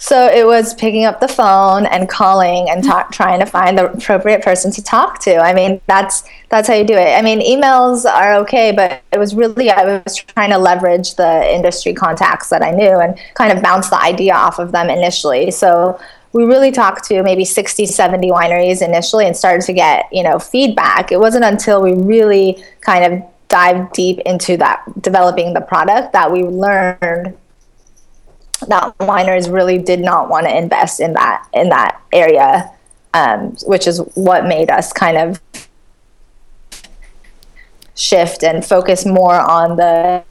So 0.00 0.28
it 0.28 0.46
was 0.46 0.74
picking 0.74 1.04
up 1.04 1.18
the 1.18 1.26
phone 1.26 1.84
and 1.86 2.08
calling 2.08 2.70
and 2.70 2.84
talk, 2.84 3.10
trying 3.12 3.40
to 3.40 3.46
find 3.46 3.76
the 3.76 3.90
appropriate 3.90 4.42
person 4.42 4.70
to 4.72 4.82
talk 4.82 5.18
to. 5.20 5.36
I 5.36 5.52
mean, 5.52 5.80
that's 5.86 6.22
that's 6.50 6.68
how 6.68 6.74
you 6.74 6.84
do 6.84 6.94
it. 6.94 7.18
I 7.18 7.20
mean, 7.20 7.40
emails 7.40 8.10
are 8.10 8.36
okay, 8.36 8.72
but 8.72 9.02
it 9.12 9.18
was 9.18 9.34
really 9.34 9.70
I 9.70 10.00
was 10.04 10.16
trying 10.16 10.50
to 10.50 10.58
leverage 10.58 11.16
the 11.16 11.52
industry 11.52 11.94
contacts 11.94 12.48
that 12.50 12.62
I 12.62 12.70
knew 12.70 12.98
and 12.98 13.18
kind 13.34 13.52
of 13.52 13.62
bounce 13.62 13.90
the 13.90 14.00
idea 14.00 14.34
off 14.34 14.60
of 14.60 14.70
them 14.70 14.88
initially. 14.88 15.50
So 15.50 16.00
we 16.32 16.44
really 16.44 16.70
talked 16.70 17.04
to 17.04 17.22
maybe 17.22 17.44
60 17.44 17.86
70 17.86 18.30
wineries 18.30 18.84
initially 18.84 19.26
and 19.26 19.36
started 19.36 19.64
to 19.66 19.72
get 19.72 20.06
you 20.12 20.22
know 20.22 20.38
feedback. 20.38 21.12
It 21.12 21.20
wasn't 21.20 21.44
until 21.44 21.82
we 21.82 21.92
really 21.92 22.62
kind 22.80 23.12
of 23.12 23.22
dived 23.48 23.92
deep 23.92 24.18
into 24.20 24.56
that 24.58 24.82
developing 25.00 25.54
the 25.54 25.60
product 25.60 26.12
that 26.12 26.30
we 26.30 26.42
learned 26.42 27.36
that 28.66 28.96
wineries 28.98 29.52
really 29.52 29.78
did 29.78 30.00
not 30.00 30.28
want 30.28 30.46
to 30.46 30.56
invest 30.56 31.00
in 31.00 31.12
that 31.14 31.46
in 31.52 31.68
that 31.70 32.00
area, 32.12 32.70
um, 33.14 33.56
which 33.66 33.86
is 33.86 34.00
what 34.14 34.46
made 34.46 34.70
us 34.70 34.92
kind 34.92 35.16
of 35.16 35.40
shift 37.94 38.44
and 38.44 38.64
focus 38.64 39.04
more 39.04 39.34
on 39.34 39.76
the 39.76 40.22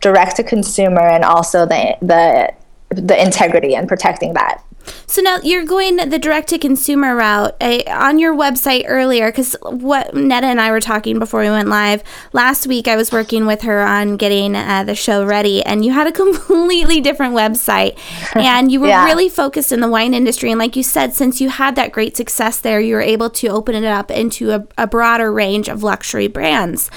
direct 0.00 0.36
to 0.36 0.44
consumer 0.44 1.00
and 1.00 1.24
also 1.24 1.66
the 1.66 1.96
the 2.00 2.52
the 2.90 3.22
integrity 3.22 3.74
and 3.74 3.88
protecting 3.88 4.34
that. 4.34 4.64
So 5.06 5.22
now 5.22 5.38
you're 5.42 5.64
going 5.64 5.96
the 5.96 6.18
direct 6.18 6.48
to 6.48 6.58
consumer 6.58 7.14
route 7.14 7.56
uh, 7.60 7.82
on 7.88 8.18
your 8.18 8.34
website 8.34 8.84
earlier 8.86 9.26
because 9.26 9.54
what 9.62 10.14
Nedda 10.14 10.44
and 10.44 10.60
I 10.60 10.70
were 10.70 10.80
talking 10.80 11.18
before 11.18 11.40
we 11.40 11.50
went 11.50 11.68
live 11.68 12.02
last 12.32 12.66
week. 12.66 12.88
I 12.88 12.96
was 12.96 13.12
working 13.12 13.46
with 13.46 13.62
her 13.62 13.80
on 13.80 14.16
getting 14.16 14.54
uh, 14.54 14.84
the 14.84 14.94
show 14.94 15.24
ready, 15.24 15.62
and 15.62 15.84
you 15.84 15.92
had 15.92 16.06
a 16.06 16.12
completely 16.24 17.00
different 17.00 17.34
website, 17.34 17.98
and 18.34 18.70
you 18.70 18.80
were 18.80 18.88
yeah. 18.88 19.04
really 19.04 19.28
focused 19.28 19.72
in 19.72 19.80
the 19.80 19.88
wine 19.88 20.14
industry. 20.14 20.50
And 20.50 20.58
like 20.58 20.76
you 20.76 20.82
said, 20.82 21.14
since 21.14 21.40
you 21.40 21.48
had 21.48 21.76
that 21.76 21.92
great 21.92 22.16
success 22.16 22.58
there, 22.60 22.80
you 22.80 22.94
were 22.94 23.02
able 23.02 23.30
to 23.30 23.48
open 23.48 23.74
it 23.74 23.84
up 23.84 24.10
into 24.10 24.52
a, 24.52 24.66
a 24.76 24.86
broader 24.86 25.32
range 25.32 25.68
of 25.68 25.82
luxury 25.82 26.28
brands. 26.28 26.90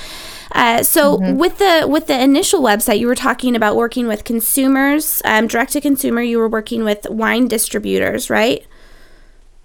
Uh, 0.53 0.83
so 0.83 1.17
mm-hmm. 1.17 1.37
with 1.37 1.57
the 1.57 1.85
with 1.87 2.07
the 2.07 2.21
initial 2.21 2.61
website, 2.61 2.99
you 2.99 3.07
were 3.07 3.15
talking 3.15 3.55
about 3.55 3.75
working 3.75 4.07
with 4.07 4.23
consumers, 4.23 5.21
um, 5.25 5.47
direct 5.47 5.73
to 5.73 5.81
consumer. 5.81 6.21
You 6.21 6.39
were 6.39 6.49
working 6.49 6.83
with 6.83 7.07
wine 7.09 7.47
distributors, 7.47 8.29
right? 8.29 8.65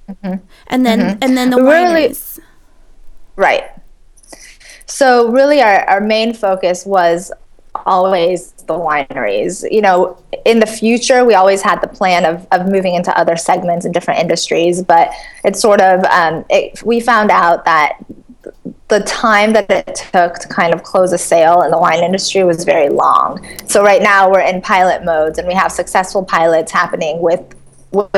Mm-hmm. 0.08 0.44
And 0.68 0.86
then 0.86 1.00
mm-hmm. 1.00 1.18
and 1.22 1.36
then 1.36 1.50
the 1.50 1.58
really, 1.58 2.08
wineries. 2.08 2.38
Right. 3.36 3.64
So 4.86 5.30
really, 5.30 5.60
our 5.60 5.84
our 5.88 6.00
main 6.00 6.34
focus 6.34 6.86
was 6.86 7.32
always 7.84 8.52
the 8.66 8.74
wineries. 8.74 9.70
You 9.70 9.82
know, 9.82 10.22
in 10.44 10.60
the 10.60 10.66
future, 10.66 11.24
we 11.24 11.34
always 11.34 11.62
had 11.62 11.80
the 11.80 11.88
plan 11.88 12.24
of, 12.24 12.46
of 12.52 12.66
moving 12.66 12.94
into 12.94 13.16
other 13.18 13.36
segments 13.36 13.84
and 13.84 13.92
different 13.92 14.20
industries, 14.20 14.82
but 14.82 15.10
it's 15.44 15.60
sort 15.60 15.80
of, 15.80 16.02
um, 16.04 16.44
it, 16.48 16.82
we 16.82 17.00
found 17.00 17.30
out 17.30 17.64
that 17.64 17.98
the 18.88 19.00
time 19.00 19.52
that 19.52 19.70
it 19.70 19.96
took 20.12 20.34
to 20.34 20.48
kind 20.48 20.72
of 20.72 20.82
close 20.82 21.12
a 21.12 21.18
sale 21.18 21.62
in 21.62 21.70
the 21.70 21.78
wine 21.78 22.04
industry 22.04 22.44
was 22.44 22.64
very 22.64 22.88
long. 22.88 23.44
So 23.66 23.82
right 23.82 24.02
now 24.02 24.30
we're 24.30 24.40
in 24.40 24.62
pilot 24.62 25.04
modes 25.04 25.38
and 25.38 25.48
we 25.48 25.54
have 25.54 25.72
successful 25.72 26.24
pilots 26.24 26.70
happening 26.70 27.20
with 27.20 27.42
with 27.92 28.10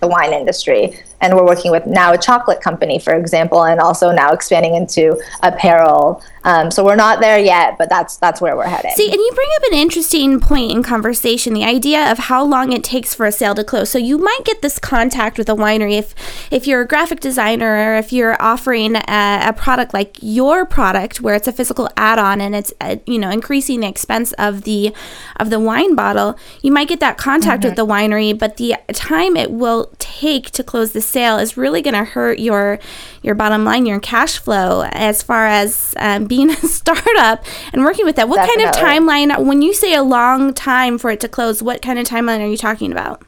the 0.00 0.06
wine 0.06 0.32
industry. 0.32 0.98
And 1.20 1.34
we're 1.34 1.46
working 1.46 1.70
with 1.70 1.86
now 1.86 2.12
a 2.12 2.18
chocolate 2.18 2.60
company, 2.60 2.98
for 2.98 3.14
example, 3.14 3.64
and 3.64 3.80
also 3.80 4.12
now 4.12 4.32
expanding 4.32 4.74
into 4.74 5.20
apparel. 5.42 6.22
Um, 6.44 6.70
so 6.70 6.84
we're 6.84 6.96
not 6.96 7.20
there 7.20 7.38
yet, 7.38 7.78
but 7.78 7.88
that's 7.88 8.16
that's 8.18 8.40
where 8.40 8.54
we're 8.56 8.66
heading. 8.66 8.90
See, 8.94 9.06
and 9.06 9.14
you 9.14 9.32
bring 9.34 9.48
up 9.56 9.62
an 9.72 9.78
interesting 9.78 10.40
point 10.40 10.72
in 10.72 10.82
conversation: 10.82 11.54
the 11.54 11.64
idea 11.64 12.10
of 12.12 12.18
how 12.18 12.44
long 12.44 12.72
it 12.72 12.84
takes 12.84 13.14
for 13.14 13.24
a 13.24 13.32
sale 13.32 13.54
to 13.54 13.64
close. 13.64 13.90
So 13.90 13.98
you 13.98 14.18
might 14.18 14.40
get 14.44 14.60
this 14.60 14.78
contact 14.78 15.38
with 15.38 15.48
a 15.48 15.54
winery 15.54 15.98
if 15.98 16.14
if 16.50 16.66
you're 16.66 16.82
a 16.82 16.86
graphic 16.86 17.20
designer 17.20 17.92
or 17.92 17.96
if 17.96 18.12
you're 18.12 18.40
offering 18.42 18.96
a, 18.96 19.40
a 19.46 19.52
product 19.54 19.94
like 19.94 20.18
your 20.20 20.66
product, 20.66 21.22
where 21.22 21.34
it's 21.34 21.48
a 21.48 21.52
physical 21.52 21.88
add-on 21.96 22.42
and 22.42 22.54
it's 22.54 22.74
uh, 22.80 22.96
you 23.06 23.18
know 23.18 23.30
increasing 23.30 23.80
the 23.80 23.88
expense 23.88 24.32
of 24.34 24.62
the 24.62 24.94
of 25.36 25.48
the 25.48 25.58
wine 25.58 25.94
bottle. 25.94 26.38
You 26.60 26.72
might 26.72 26.88
get 26.88 27.00
that 27.00 27.16
contact 27.16 27.62
mm-hmm. 27.62 27.70
with 27.70 27.76
the 27.76 27.86
winery, 27.86 28.38
but 28.38 28.58
the 28.58 28.76
time 28.92 29.36
it 29.36 29.50
will 29.50 29.90
take 29.98 30.50
to 30.50 30.62
close 30.62 30.92
the 30.92 31.00
sale 31.14 31.38
is 31.38 31.56
really 31.56 31.80
going 31.80 31.94
to 31.94 32.04
hurt 32.04 32.38
your 32.38 32.78
your 33.22 33.34
bottom 33.34 33.64
line, 33.64 33.86
your 33.86 34.00
cash 34.00 34.38
flow, 34.38 34.82
as 34.92 35.22
far 35.22 35.46
as 35.46 35.94
um, 35.98 36.26
being 36.26 36.50
a 36.50 36.56
startup 36.56 37.42
and 37.72 37.82
working 37.82 38.04
with 38.04 38.16
that. 38.16 38.28
What 38.28 38.36
Definitely. 38.36 38.64
kind 38.64 38.76
of 38.76 39.38
timeline? 39.38 39.46
When 39.46 39.62
you 39.62 39.72
say 39.72 39.94
a 39.94 40.02
long 40.02 40.52
time 40.52 40.98
for 40.98 41.10
it 41.10 41.20
to 41.20 41.28
close, 41.28 41.62
what 41.62 41.80
kind 41.80 41.98
of 41.98 42.06
timeline 42.06 42.40
are 42.40 42.46
you 42.46 42.58
talking 42.58 42.92
about? 42.92 43.22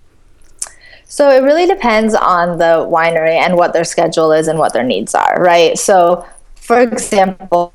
So 1.09 1.31
it 1.31 1.43
really 1.43 1.67
depends 1.67 2.15
on 2.15 2.59
the 2.59 2.85
winery 2.91 3.37
and 3.37 3.57
what 3.57 3.73
their 3.73 3.85
schedule 3.85 4.33
is 4.33 4.49
and 4.49 4.59
what 4.59 4.73
their 4.73 4.83
needs 4.83 5.15
are, 5.15 5.41
right? 5.41 5.79
So, 5.79 6.27
for 6.57 6.81
example, 6.81 7.73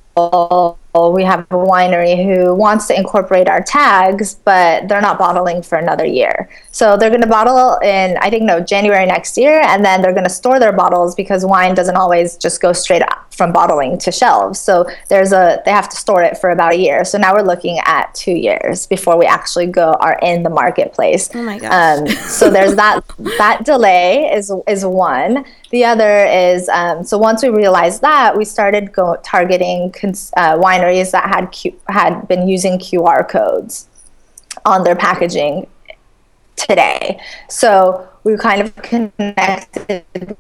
we 0.93 1.23
have 1.23 1.41
a 1.51 1.55
winery 1.55 2.21
who 2.21 2.53
wants 2.53 2.87
to 2.87 2.97
incorporate 2.97 3.47
our 3.47 3.61
tags, 3.61 4.35
but 4.35 4.87
they're 4.87 5.01
not 5.01 5.17
bottling 5.17 5.61
for 5.61 5.77
another 5.77 6.05
year. 6.05 6.49
So 6.71 6.97
they're 6.97 7.09
going 7.09 7.21
to 7.21 7.27
bottle 7.27 7.77
in, 7.81 8.17
I 8.17 8.29
think, 8.29 8.43
no, 8.43 8.59
January 8.59 9.05
next 9.05 9.37
year, 9.37 9.61
and 9.61 9.85
then 9.85 10.01
they're 10.01 10.13
going 10.13 10.25
to 10.25 10.29
store 10.29 10.59
their 10.59 10.73
bottles 10.73 11.15
because 11.15 11.45
wine 11.45 11.75
doesn't 11.75 11.95
always 11.95 12.37
just 12.37 12.61
go 12.61 12.73
straight 12.73 13.03
up 13.03 13.33
from 13.33 13.53
bottling 13.53 13.97
to 13.99 14.11
shelves. 14.11 14.59
So 14.59 14.85
there's 15.09 15.31
a, 15.31 15.61
they 15.65 15.71
have 15.71 15.87
to 15.89 15.95
store 15.95 16.23
it 16.23 16.37
for 16.37 16.49
about 16.49 16.73
a 16.73 16.77
year. 16.77 17.05
So 17.05 17.17
now 17.17 17.33
we're 17.33 17.41
looking 17.43 17.79
at 17.85 18.13
two 18.13 18.33
years 18.33 18.85
before 18.85 19.17
we 19.17 19.25
actually 19.25 19.67
go 19.67 19.93
are 19.99 20.19
in 20.21 20.43
the 20.43 20.49
marketplace. 20.49 21.29
Oh 21.33 21.41
my 21.41 21.57
gosh. 21.57 21.71
Um, 21.71 22.07
so 22.07 22.49
there's 22.49 22.75
that, 22.75 23.01
that 23.37 23.63
delay 23.63 24.31
is, 24.33 24.51
is 24.67 24.85
one. 24.85 25.45
The 25.71 25.85
other 25.85 26.25
is, 26.25 26.67
um, 26.67 27.03
so 27.05 27.17
once 27.17 27.41
we 27.41 27.49
realized 27.49 28.01
that, 28.01 28.37
we 28.37 28.43
started 28.43 28.91
go 28.91 29.17
targeting 29.23 29.91
cons- 29.93 30.33
uh, 30.35 30.57
wine 30.59 30.80
wineries 30.81 31.11
that 31.11 31.29
had 31.29 31.51
Q- 31.51 31.79
had 31.87 32.27
been 32.27 32.47
using 32.47 32.79
QR 32.79 33.27
codes 33.27 33.87
on 34.65 34.83
their 34.83 34.95
packaging 34.95 35.67
today. 36.55 37.19
So 37.49 38.07
we 38.23 38.37
kind 38.37 38.61
of 38.61 38.75
connected 38.77 40.37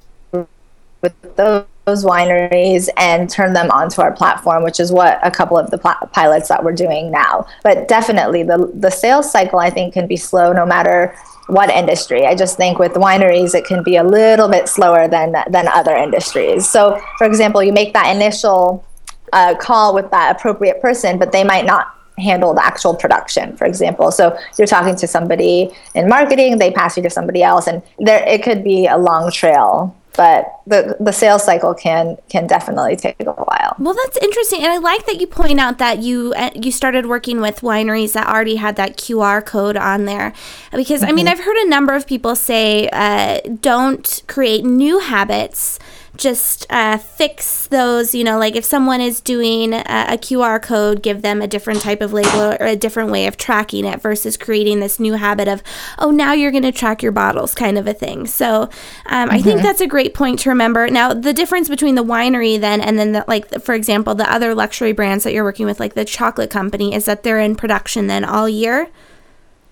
with 1.01 1.35
those, 1.35 1.65
wineries 1.87 2.87
and 2.95 3.29
turned 3.29 3.53
them 3.53 3.69
onto 3.69 4.01
our 4.01 4.13
platform, 4.13 4.63
which 4.63 4.79
is 4.79 4.93
what 4.93 5.19
a 5.23 5.31
couple 5.31 5.57
of 5.57 5.71
the 5.71 5.77
pl- 5.77 6.07
pilots 6.13 6.47
that 6.47 6.63
we're 6.63 6.71
doing 6.71 7.11
now. 7.11 7.45
But 7.63 7.89
definitely, 7.89 8.43
the 8.43 8.71
the 8.73 8.89
sales 8.89 9.29
cycle 9.29 9.59
I 9.59 9.71
think 9.71 9.93
can 9.93 10.07
be 10.07 10.15
slow 10.15 10.53
no 10.53 10.65
matter 10.65 11.13
what 11.47 11.69
industry. 11.69 12.25
I 12.25 12.33
just 12.33 12.55
think 12.55 12.79
with 12.79 12.93
wineries 12.93 13.55
it 13.55 13.65
can 13.65 13.83
be 13.83 13.97
a 13.97 14.03
little 14.05 14.47
bit 14.47 14.69
slower 14.69 15.09
than 15.09 15.35
than 15.49 15.67
other 15.67 15.93
industries. 15.93 16.69
So, 16.69 17.01
for 17.17 17.27
example, 17.27 17.61
you 17.61 17.73
make 17.73 17.91
that 17.93 18.15
initial 18.15 18.85
uh, 19.33 19.55
call 19.55 19.93
with 19.93 20.11
that 20.11 20.35
appropriate 20.35 20.81
person, 20.81 21.17
but 21.17 21.31
they 21.31 21.43
might 21.43 21.65
not 21.65 21.95
handle 22.17 22.53
the 22.53 22.65
actual 22.65 22.95
production, 22.95 23.55
for 23.57 23.65
example. 23.65 24.11
So 24.11 24.37
you're 24.57 24.67
talking 24.67 24.95
to 24.95 25.07
somebody 25.07 25.71
in 25.95 26.07
marketing, 26.07 26.59
they 26.59 26.71
pass 26.71 26.97
you 26.97 27.03
to 27.03 27.09
somebody 27.09 27.43
else, 27.43 27.67
and 27.67 27.81
there 27.99 28.23
it 28.27 28.43
could 28.43 28.63
be 28.63 28.87
a 28.87 28.97
long 28.97 29.31
trail. 29.31 29.95
But 30.17 30.59
the 30.67 30.97
the 30.99 31.13
sales 31.13 31.45
cycle 31.45 31.73
can 31.73 32.17
can 32.27 32.45
definitely 32.45 32.97
take 32.97 33.15
a 33.21 33.31
while. 33.31 33.77
Well, 33.79 33.93
that's 33.93 34.17
interesting, 34.17 34.61
and 34.61 34.69
I 34.69 34.77
like 34.77 35.05
that 35.05 35.21
you 35.21 35.27
point 35.27 35.57
out 35.57 35.77
that 35.77 35.99
you 35.99 36.33
uh, 36.35 36.49
you 36.53 36.69
started 36.69 37.05
working 37.05 37.39
with 37.39 37.61
wineries 37.61 38.11
that 38.11 38.27
already 38.27 38.57
had 38.57 38.75
that 38.75 38.97
QR 38.97 39.43
code 39.43 39.77
on 39.77 40.03
there, 40.03 40.33
because 40.73 40.99
mm-hmm. 40.99 41.09
I 41.09 41.13
mean 41.13 41.27
mm-hmm. 41.27 41.39
I've 41.39 41.45
heard 41.45 41.55
a 41.55 41.69
number 41.69 41.93
of 41.93 42.05
people 42.05 42.35
say 42.35 42.89
uh, 42.91 43.39
don't 43.61 44.23
create 44.27 44.65
new 44.65 44.99
habits 44.99 45.79
just 46.17 46.67
uh, 46.69 46.97
fix 46.97 47.67
those. 47.67 48.13
You 48.13 48.23
know, 48.23 48.37
like 48.37 48.55
if 48.55 48.65
someone 48.65 49.01
is 49.01 49.21
doing 49.21 49.73
a, 49.73 49.83
a, 49.85 50.17
QR 50.17 50.61
code, 50.61 51.01
give 51.01 51.21
them 51.21 51.41
a 51.41 51.47
different 51.47 51.81
type 51.81 52.01
of 52.01 52.13
label 52.13 52.53
or 52.59 52.65
a 52.65 52.75
different 52.75 53.11
way 53.11 53.27
of 53.27 53.37
tracking 53.37 53.85
it 53.85 54.01
versus 54.01 54.37
creating 54.37 54.79
this 54.79 54.99
new 54.99 55.13
habit 55.13 55.47
of, 55.47 55.63
oh, 55.97 56.11
now 56.11 56.33
you're 56.33 56.51
going 56.51 56.63
to 56.63 56.71
track 56.71 57.01
your 57.01 57.11
bottles 57.11 57.55
kind 57.55 57.77
of 57.77 57.87
a 57.87 57.93
thing. 57.93 58.27
So 58.27 58.63
um, 58.63 58.69
mm-hmm. 58.69 59.31
I 59.31 59.41
think 59.41 59.61
that's 59.61 59.81
a 59.81 59.87
great 59.87 60.13
point 60.13 60.39
to 60.39 60.49
remember. 60.49 60.89
Now, 60.89 61.13
the 61.13 61.33
difference 61.33 61.69
between 61.69 61.95
the 61.95 62.03
winery 62.03 62.59
then 62.59 62.81
and 62.81 62.99
then, 62.99 63.13
the, 63.13 63.25
like, 63.27 63.61
for 63.61 63.73
example, 63.73 64.13
the 64.13 64.31
other 64.31 64.53
luxury 64.53 64.91
brands 64.91 65.23
that 65.23 65.33
you're 65.33 65.43
working 65.43 65.65
with, 65.65 65.79
like 65.79 65.93
the 65.93 66.05
chocolate 66.05 66.49
company, 66.49 66.93
is 66.93 67.05
that 67.05 67.23
they're 67.23 67.39
in 67.39 67.55
production 67.55 68.07
then 68.07 68.23
all 68.23 68.47
year. 68.47 68.89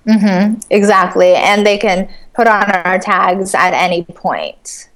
Mm-hmm. 0.07 0.59
Exactly. 0.69 1.35
And 1.35 1.65
they 1.65 1.77
can 1.77 2.09
put 2.33 2.47
on 2.47 2.63
our 2.71 2.99
tags 2.99 3.53
at 3.53 3.73
any 3.73 4.03
point. 4.03 4.88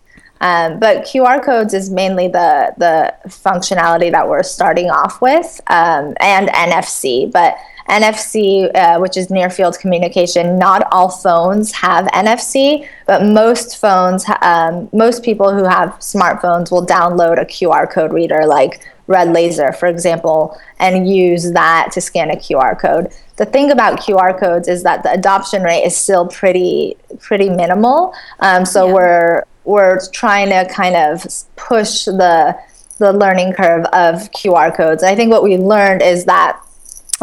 Um, 0.44 0.78
but 0.78 1.06
QR 1.06 1.44
codes 1.44 1.74
is 1.74 1.90
mainly 1.90 2.28
the 2.28 2.74
the 2.78 3.14
functionality 3.30 4.12
that 4.12 4.28
we're 4.28 4.44
starting 4.44 4.90
off 4.90 5.22
with, 5.22 5.62
um, 5.68 6.16
and 6.20 6.50
NFC. 6.50 7.32
But 7.32 7.56
NFC, 7.90 8.70
uh, 8.76 9.00
which 9.00 9.16
is 9.16 9.30
near 9.30 9.50
field 9.50 9.80
communication, 9.80 10.60
not 10.60 10.86
all 10.92 11.10
phones 11.10 11.72
have 11.72 12.06
NFC, 12.08 12.86
but 13.08 13.24
most 13.24 13.78
phones, 13.78 14.26
um, 14.42 14.90
most 14.92 15.24
people 15.24 15.54
who 15.54 15.64
have 15.64 15.92
smartphones 16.00 16.72
will 16.72 16.86
download 16.86 17.42
a 17.42 17.46
QR 17.46 17.90
code 17.90 18.12
reader 18.12 18.46
like 18.46 18.86
Red 19.08 19.32
Laser, 19.32 19.72
for 19.72 19.88
example, 19.88 20.58
and 20.80 21.10
use 21.10 21.52
that 21.54 21.92
to 21.94 22.02
scan 22.02 22.32
a 22.32 22.36
QR 22.36 22.78
code. 22.78 23.14
The 23.38 23.46
thing 23.46 23.72
about 23.72 24.00
QR 24.00 24.38
codes 24.38 24.68
is 24.68 24.84
that 24.84 25.04
the 25.04 25.12
adoption 25.12 25.64
rate 25.64 25.84
is 25.84 25.96
still 25.96 26.28
pretty 26.28 26.98
pretty 27.20 27.50
minimal. 27.50 28.14
Um, 28.40 28.66
so 28.66 28.88
yeah. 28.88 28.94
we're 28.94 29.44
we're 29.66 30.00
trying 30.12 30.50
to 30.50 30.72
kind 30.74 30.96
of 30.96 31.26
push 31.56 32.06
the 32.06 32.58
the 33.00 33.12
learning 33.12 33.54
curve 33.54 33.86
of 33.86 34.32
QR 34.32 34.76
codes. 34.76 35.04
I 35.04 35.16
think 35.16 35.32
what 35.32 35.44
we 35.44 35.58
learned 35.58 36.02
is 36.02 36.26
that 36.26 36.60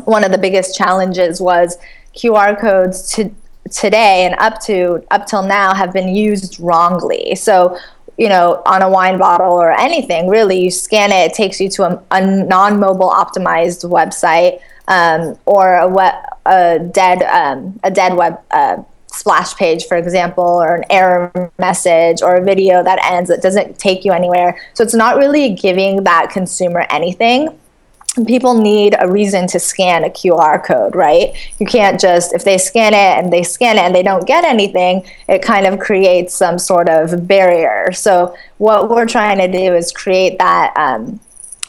one 0.04 0.25
of 0.25 0.32
the 0.32 0.38
biggest 0.38 0.76
challenges 0.76 1.40
was 1.40 1.78
QR 2.14 2.59
codes 2.61 3.12
to 3.12 3.30
today 3.70 4.26
and 4.26 4.35
up 4.40 4.61
to 4.62 5.04
up 5.11 5.26
till 5.26 5.42
now 5.42 5.75
have 5.75 5.92
been 5.92 6.14
used 6.14 6.59
wrongly. 6.61 7.35
So 7.35 7.78
you 8.18 8.28
know, 8.28 8.61
on 8.66 8.82
a 8.82 8.90
wine 8.90 9.18
bottle 9.18 9.52
or 9.52 9.73
anything, 9.73 10.28
really, 10.28 10.64
you 10.64 10.70
scan 10.70 11.11
it, 11.11 11.30
it 11.30 11.35
takes 11.35 11.59
you 11.59 11.70
to 11.70 11.85
a, 11.85 12.02
a 12.11 12.44
non-mobile 12.44 13.09
optimized 13.09 13.88
website 13.88 14.61
um, 14.88 15.38
or 15.47 15.76
a, 15.76 15.88
web, 15.88 16.14
a 16.44 16.78
dead 16.80 17.23
um, 17.23 17.80
a 17.82 17.90
dead 17.90 18.14
web 18.14 18.38
uh, 18.50 18.76
splash 19.12 19.54
page, 19.56 19.86
for 19.86 19.96
example, 19.96 20.44
or 20.44 20.74
an 20.74 20.84
error 20.90 21.52
message 21.58 22.22
or 22.22 22.36
a 22.36 22.44
video 22.44 22.82
that 22.82 22.98
ends 23.04 23.28
that 23.28 23.42
doesn't 23.42 23.78
take 23.78 24.04
you 24.04 24.12
anywhere. 24.12 24.60
So 24.74 24.84
it's 24.84 24.94
not 24.94 25.16
really 25.16 25.50
giving 25.50 26.04
that 26.04 26.30
consumer 26.30 26.86
anything. 26.90 27.58
People 28.26 28.60
need 28.60 28.96
a 28.98 29.10
reason 29.10 29.46
to 29.48 29.60
scan 29.60 30.02
a 30.04 30.10
QR 30.10 30.64
code, 30.64 30.96
right? 30.96 31.32
You 31.60 31.66
can't 31.66 32.00
just, 32.00 32.32
if 32.32 32.44
they 32.44 32.58
scan 32.58 32.92
it 32.92 33.22
and 33.24 33.32
they 33.32 33.44
scan 33.44 33.76
it 33.78 33.82
and 33.82 33.94
they 33.94 34.02
don't 34.02 34.26
get 34.26 34.44
anything, 34.44 35.04
it 35.28 35.42
kind 35.42 35.66
of 35.66 35.78
creates 35.78 36.34
some 36.34 36.58
sort 36.58 36.88
of 36.88 37.28
barrier. 37.28 37.92
So, 37.92 38.36
what 38.58 38.90
we're 38.90 39.06
trying 39.06 39.38
to 39.38 39.48
do 39.48 39.74
is 39.74 39.92
create 39.92 40.38
that. 40.38 40.76
Um, 40.76 41.20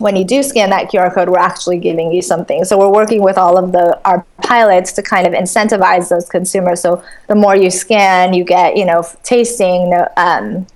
when 0.01 0.15
you 0.15 0.25
do 0.25 0.43
scan 0.43 0.69
that 0.71 0.91
QR 0.91 1.13
code, 1.13 1.29
we're 1.29 1.37
actually 1.37 1.77
giving 1.77 2.11
you 2.11 2.21
something. 2.21 2.65
So 2.65 2.77
we're 2.77 2.91
working 2.91 3.21
with 3.21 3.37
all 3.37 3.57
of 3.57 3.71
the 3.71 3.99
our 4.05 4.25
pilots 4.43 4.91
to 4.93 5.01
kind 5.01 5.27
of 5.27 5.33
incentivize 5.33 6.09
those 6.09 6.27
consumers. 6.27 6.81
So 6.81 7.03
the 7.27 7.35
more 7.35 7.55
you 7.55 7.69
scan, 7.69 8.33
you 8.33 8.43
get 8.43 8.77
you 8.77 8.85
know 8.85 9.07
tasting. 9.23 9.93
Um, 10.17 10.67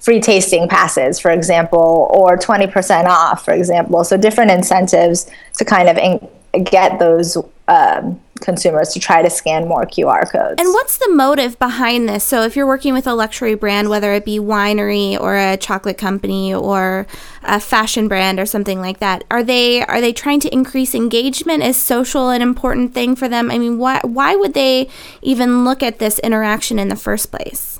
free 0.00 0.20
tasting 0.20 0.68
passes, 0.68 1.18
for 1.18 1.30
example, 1.32 2.08
or 2.14 2.38
20% 2.38 3.06
off, 3.06 3.44
for 3.44 3.52
example. 3.52 4.04
So 4.04 4.16
different 4.16 4.50
incentives 4.52 5.28
to 5.58 5.64
kind 5.64 5.88
of 5.88 5.98
in- 5.98 6.64
get 6.64 6.98
those 6.98 7.36
um, 7.66 8.18
consumers 8.38 8.90
to 8.90 9.00
try 9.00 9.22
to 9.22 9.30
scan 9.30 9.68
more 9.68 9.84
QR 9.84 10.30
codes. 10.30 10.56
And 10.58 10.68
what's 10.68 10.98
the 10.98 11.10
motive 11.12 11.58
behind 11.58 12.08
this? 12.08 12.24
So, 12.24 12.42
if 12.42 12.56
you're 12.56 12.66
working 12.66 12.94
with 12.94 13.06
a 13.06 13.14
luxury 13.14 13.54
brand, 13.54 13.88
whether 13.88 14.12
it 14.14 14.24
be 14.24 14.38
winery 14.38 15.18
or 15.18 15.36
a 15.36 15.56
chocolate 15.56 15.98
company 15.98 16.54
or 16.54 17.06
a 17.42 17.60
fashion 17.60 18.08
brand 18.08 18.38
or 18.40 18.46
something 18.46 18.80
like 18.80 18.98
that, 18.98 19.24
are 19.30 19.42
they 19.42 19.82
are 19.82 20.00
they 20.00 20.12
trying 20.12 20.40
to 20.40 20.52
increase 20.52 20.94
engagement? 20.94 21.62
Is 21.62 21.76
social 21.76 22.30
an 22.30 22.42
important 22.42 22.94
thing 22.94 23.16
for 23.16 23.28
them? 23.28 23.50
I 23.50 23.58
mean, 23.58 23.78
why 23.78 24.00
why 24.02 24.36
would 24.36 24.54
they 24.54 24.88
even 25.22 25.64
look 25.64 25.82
at 25.82 25.98
this 25.98 26.18
interaction 26.20 26.78
in 26.78 26.88
the 26.88 26.96
first 26.96 27.30
place? 27.30 27.77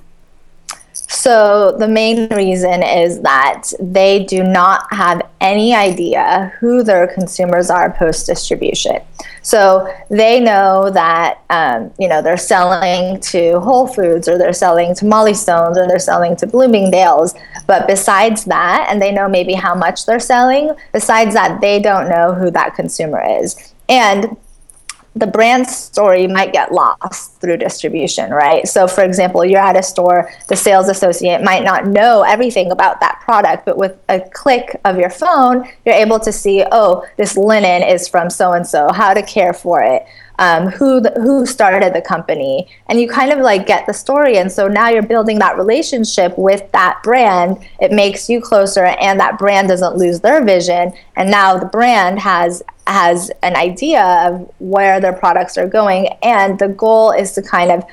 So, 1.11 1.75
the 1.79 1.88
main 1.88 2.29
reason 2.29 2.83
is 2.83 3.21
that 3.23 3.73
they 3.81 4.25
do 4.25 4.45
not 4.45 4.93
have 4.93 5.23
any 5.41 5.75
idea 5.75 6.53
who 6.61 6.83
their 6.83 7.07
consumers 7.07 7.71
are 7.71 7.91
post 7.91 8.27
distribution. 8.27 8.99
So, 9.41 9.91
they 10.11 10.38
know 10.38 10.91
that, 10.91 11.43
um, 11.49 11.91
you 11.99 12.09
know, 12.09 12.21
they're 12.21 12.37
selling 12.37 13.21
to 13.21 13.59
Whole 13.61 13.87
Foods 13.87 14.29
or 14.29 14.37
they're 14.37 14.53
selling 14.53 14.95
to 14.97 15.07
Mollie 15.07 15.33
Stone's 15.33 15.79
or 15.79 15.88
they're 15.88 15.99
selling 15.99 16.37
to 16.37 16.47
Bloomingdale's. 16.47 17.35
But 17.67 17.87
besides 17.87 18.45
that, 18.45 18.87
and 18.91 19.00
they 19.00 19.11
know 19.11 19.29
maybe 19.29 19.55
how 19.55 19.75
much 19.75 20.05
they're 20.05 20.21
selling, 20.21 20.73
besides 20.93 21.33
that, 21.33 21.62
they 21.62 21.81
don't 21.81 22.11
know 22.11 22.35
who 22.35 22.50
that 22.50 22.75
consumer 22.75 23.25
is. 23.41 23.73
And 23.88 24.37
the 25.17 25.27
brand 25.27 25.67
story 25.67 26.27
might 26.27 26.53
get 26.53 26.73
lost 26.73 27.41
through 27.41 27.57
distribution, 27.57 28.31
right? 28.31 28.69
So, 28.69 28.87
for 28.87 29.03
example, 29.03 29.45
you're 29.45 29.61
at 29.61 29.77
a 29.77 29.83
store, 29.83 30.31
the 30.49 30.57
sales 30.57 30.88
associate 30.88 31.43
might 31.43 31.65
not 31.65 31.87
know 31.87 32.23
everything 32.23 32.71
about 32.71 33.00
that 33.00 33.21
product, 33.25 33.65
but 33.65 33.77
with 33.77 33.97
a 34.09 34.21
click 34.33 34.81
of 34.85 34.99
your 34.99 35.11
phone, 35.11 35.69
you're 35.85 35.95
able 35.95 36.21
to 36.21 36.33
see, 36.33 36.65
oh, 36.71 37.05
this 37.17 37.37
linen 37.37 37.83
is 37.83 38.07
from 38.07 38.31
so 38.31 38.53
and 38.53 38.67
so, 38.67 38.93
how 38.93 39.12
to 39.12 39.23
care 39.23 39.53
for 39.53 39.83
it 39.83 40.07
um, 40.38 40.68
who 40.68 41.00
the, 41.00 41.11
who 41.16 41.45
started 41.47 41.95
the 41.95 42.00
company, 42.00 42.68
and 42.88 43.00
you 43.00 43.09
kind 43.09 43.33
of 43.33 43.38
like 43.40 43.66
get 43.66 43.87
the 43.87 43.92
story. 43.92 44.38
And 44.38 44.50
so 44.50 44.68
now 44.68 44.88
you're 44.88 45.02
building 45.02 45.38
that 45.40 45.57
relationship 45.57 46.37
with 46.38 46.71
that 46.73 47.00
brand. 47.02 47.59
It 47.80 47.92
makes 47.92 48.28
you 48.28 48.40
closer, 48.40 48.85
and 48.85 49.18
that 49.21 49.38
brand 49.38 49.68
doesn't 49.68 49.97
lose 49.97 50.21
their 50.21 50.45
vision. 50.45 50.92
And 51.16 51.30
now 51.30 51.59
the 51.59 51.66
brand 51.66 52.18
has 52.21 52.62
has 52.87 53.30
an 53.42 53.54
idea 53.54 54.02
of 54.26 54.50
where 54.61 54.99
their 55.00 55.12
products 55.12 55.59
are 55.59 55.68
going, 55.68 56.09
and 56.23 56.59
the 56.59 56.68
goal 56.68 57.11
is 57.11 57.33
to 57.33 57.42
kind 57.42 57.71
of 57.71 57.85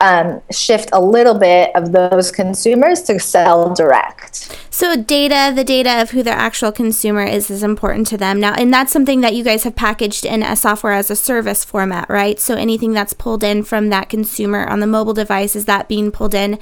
um, 0.00 0.40
shift 0.50 0.90
a 0.92 1.00
little 1.00 1.38
bit 1.38 1.74
of 1.74 1.92
those 1.92 2.30
consumers 2.30 3.02
to 3.02 3.18
sell 3.18 3.74
direct. 3.74 4.56
So 4.70 4.96
data, 4.96 5.52
the 5.54 5.64
data 5.64 6.00
of 6.00 6.10
who 6.10 6.22
their 6.22 6.36
actual 6.36 6.70
consumer 6.70 7.24
is, 7.24 7.50
is 7.50 7.62
important 7.62 8.06
to 8.08 8.16
them 8.16 8.38
now, 8.38 8.54
and 8.54 8.72
that's 8.72 8.92
something 8.92 9.20
that 9.22 9.34
you 9.34 9.42
guys 9.42 9.64
have 9.64 9.74
packaged 9.74 10.24
in 10.24 10.42
a 10.42 10.54
software 10.54 10.92
as 10.92 11.10
a 11.10 11.16
service 11.16 11.64
format, 11.64 12.08
right? 12.08 12.38
So 12.38 12.54
anything 12.54 12.92
that's 12.92 13.12
pulled 13.12 13.42
in 13.42 13.64
from 13.64 13.88
that 13.88 14.08
consumer 14.08 14.66
on 14.66 14.80
the 14.80 14.86
mobile 14.86 15.14
device 15.14 15.56
is 15.56 15.64
that 15.64 15.88
being 15.88 16.12
pulled 16.12 16.34
in 16.34 16.58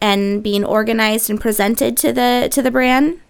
and 0.00 0.42
being 0.42 0.64
organized 0.64 1.30
and 1.30 1.40
presented 1.40 1.96
to 1.98 2.12
the 2.12 2.48
to 2.50 2.62
the 2.62 2.70
brand. 2.70 3.20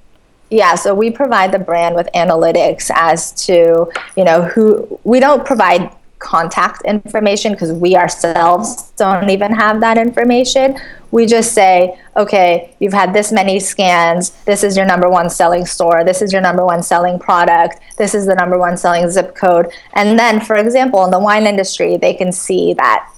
Yeah, 0.51 0.75
so 0.75 0.95
we 0.95 1.11
provide 1.11 1.53
the 1.53 1.61
brand 1.61 1.95
with 1.95 2.09
analytics 2.13 2.91
as 2.93 3.31
to, 3.47 3.89
you 4.17 4.25
know, 4.25 4.43
who 4.43 4.99
we 5.05 5.21
don't 5.21 5.47
provide 5.47 5.93
contact 6.21 6.83
information 6.83 7.53
because 7.53 7.73
we 7.73 7.97
ourselves 7.97 8.93
don't 8.93 9.29
even 9.31 9.53
have 9.53 9.81
that 9.81 9.99
information. 9.99 10.79
We 11.11 11.27
just 11.27 11.53
say, 11.53 11.99
okay, 12.17 12.77
you've 12.79 12.93
had 12.93 13.13
this 13.13 13.33
many 13.33 13.59
scans. 13.59 14.31
This 14.45 14.63
is 14.63 14.77
your 14.77 14.87
number 14.87 15.11
one 15.11 15.29
selling 15.29 15.67
store. 15.67 16.05
This 16.05 16.23
is 16.23 16.33
your 16.33 16.43
number 16.43 16.65
one 16.65 16.83
selling 16.83 17.19
product. 17.19 17.81
This 17.99 18.15
is 18.15 18.27
the 18.27 18.35
number 18.37 18.59
one 18.59 18.77
selling 18.77 19.11
zip 19.11 19.35
code. 19.35 19.73
And 19.95 20.19
then, 20.19 20.41
for 20.41 20.57
example, 20.57 21.05
in 21.05 21.11
the 21.11 21.19
wine 21.19 21.47
industry, 21.47 21.97
they 21.97 22.15
can 22.15 22.31
see 22.31 22.75
that 22.75 23.11